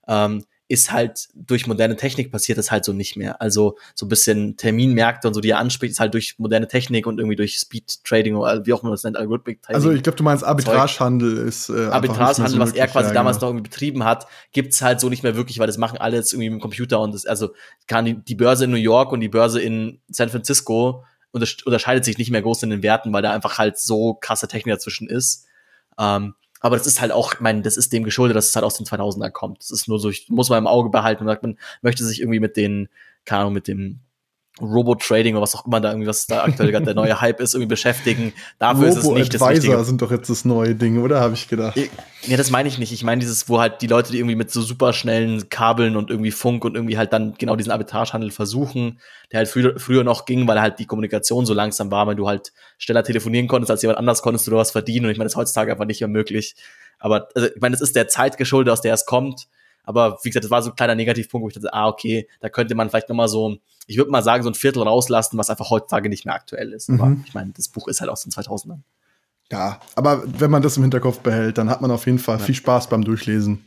[0.08, 3.42] ähm, ist halt durch moderne Technik passiert das halt so nicht mehr.
[3.42, 7.08] Also so ein bisschen Terminmärkte und so, die er anspricht, ist halt durch moderne Technik
[7.08, 9.76] und irgendwie durch Speed Trading oder wie auch immer das nennt, Algorithmic Trading.
[9.76, 13.40] Also ich glaube, du meinst Arbitragehandel ist äh, Arbitragehandel, so was er quasi ja, damals
[13.40, 13.54] genau.
[13.54, 16.52] noch betrieben hat, gibt's halt so nicht mehr wirklich, weil das machen alle jetzt irgendwie
[16.52, 17.50] mit dem Computer und das, also
[17.88, 22.18] kann die, die Börse in New York und die Börse in San Francisco unterscheidet sich
[22.18, 25.46] nicht mehr groß in den Werten, weil da einfach halt so krasse Technik dazwischen ist.
[25.98, 28.66] Ähm, aber das ist halt auch, ich meine, das ist dem geschuldet, dass es halt
[28.66, 29.60] aus den 2000er kommt.
[29.60, 32.20] Das ist nur so, ich muss mal im Auge behalten und sagt, man möchte sich
[32.20, 32.90] irgendwie mit den,
[33.26, 34.02] keine Ahnung, mit dem
[34.62, 37.53] Robo-Trading oder was auch immer da irgendwie, was da aktuell gerade der neue Hype ist,
[37.53, 38.34] irgendwie beschäftigen.
[38.57, 39.84] Dafür ist es nicht das Richtige.
[39.84, 41.20] sind doch jetzt das neue Ding, oder?
[41.20, 41.78] Habe ich gedacht.
[42.24, 42.91] Ja, das meine ich nicht.
[42.91, 46.10] Ich meine dieses, wo halt die Leute, die irgendwie mit so super schnellen Kabeln und
[46.10, 48.99] irgendwie Funk und irgendwie halt dann genau diesen Arbitragehandel versuchen,
[49.32, 52.28] der halt früher, früher noch ging, weil halt die Kommunikation so langsam war, weil du
[52.28, 55.05] halt schneller telefonieren konntest als jemand anders, konntest du was verdienen.
[55.05, 56.55] Und ich meine, das ist heutzutage einfach nicht mehr möglich.
[56.99, 59.47] Aber also, ich meine, das ist der Zeit geschuldet, aus der es kommt.
[59.90, 62.50] Aber wie gesagt, das war so ein kleiner Negativpunkt, wo ich dachte, ah, okay, da
[62.50, 65.72] könnte man vielleicht nochmal so, ich würde mal sagen, so ein Viertel rauslassen, was einfach
[65.72, 66.90] heutzutage nicht mehr aktuell ist.
[66.90, 67.02] Mhm.
[67.02, 68.82] Aber ich meine, das Buch ist halt aus den 2000ern.
[69.52, 72.46] Ja, aber wenn man das im Hinterkopf behält, dann hat man auf jeden Fall ja.
[72.46, 73.64] viel Spaß beim Durchlesen.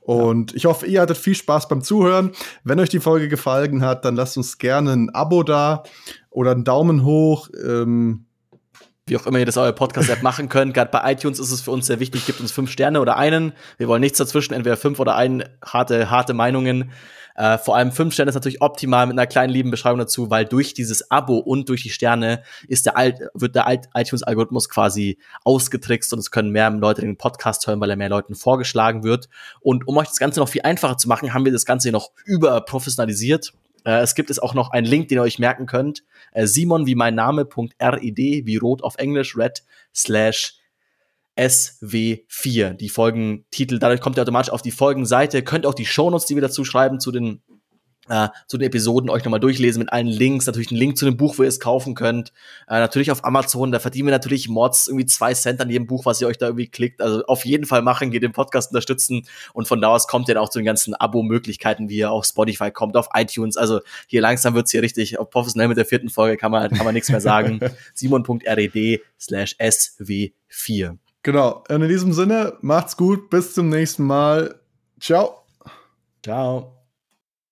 [0.00, 0.58] Und ja.
[0.58, 2.30] ich hoffe, ihr hattet viel Spaß beim Zuhören.
[2.62, 5.82] Wenn euch die Folge gefallen hat, dann lasst uns gerne ein Abo da
[6.30, 7.48] oder einen Daumen hoch.
[7.66, 8.26] Ähm,
[9.06, 10.72] wie auch immer ihr das euer Podcast-App machen könnt.
[10.72, 13.52] Gerade bei iTunes ist es für uns sehr wichtig, gibt uns fünf Sterne oder einen.
[13.76, 16.90] Wir wollen nichts dazwischen, entweder fünf oder ein, harte, harte Meinungen.
[17.34, 20.46] Äh, vor allem fünf Sterne ist natürlich optimal mit einer kleinen lieben Beschreibung dazu, weil
[20.46, 26.12] durch dieses Abo und durch die Sterne ist der Alt, wird der iTunes-Algorithmus quasi ausgetrickst
[26.14, 29.28] und es können mehr Leute den Podcast hören, weil er mehr Leuten vorgeschlagen wird.
[29.60, 32.10] Und um euch das Ganze noch viel einfacher zu machen, haben wir das Ganze noch
[32.24, 33.52] überprofessionalisiert
[33.84, 36.04] Äh, es gibt es auch noch einen Link, den ihr euch merken könnt.
[36.32, 39.62] Äh, Simon wie mein Name.rid, wie rot auf Englisch, red
[39.94, 40.58] slash
[41.36, 42.74] SW4.
[42.74, 45.42] Die Folgentitel, dadurch kommt ihr automatisch auf die Folgenseite.
[45.42, 47.42] Könnt auch die Shownotes, die wir dazu schreiben, zu den
[48.08, 51.16] äh, zu den Episoden euch nochmal durchlesen mit allen Links, natürlich ein Link zu dem
[51.16, 52.32] Buch, wo ihr es kaufen könnt.
[52.68, 56.04] Äh, natürlich auf Amazon, da verdienen wir natürlich Mods, irgendwie zwei Cent an jedem Buch,
[56.04, 57.00] was ihr euch da irgendwie klickt.
[57.00, 60.34] Also auf jeden Fall machen, geht den Podcast unterstützen und von da aus kommt ihr
[60.34, 63.56] dann auch zu den ganzen Abo-Möglichkeiten, wie ihr auf Spotify kommt, auf iTunes.
[63.56, 66.94] Also hier langsam wird's hier richtig professionell mit der vierten Folge, kann man, kann man
[66.94, 67.60] nichts mehr sagen.
[67.94, 70.98] simon.red slash sw4.
[71.22, 71.64] Genau.
[71.68, 74.60] Und in diesem Sinne, macht's gut, bis zum nächsten Mal.
[75.00, 75.44] Ciao.
[76.22, 76.73] Ciao.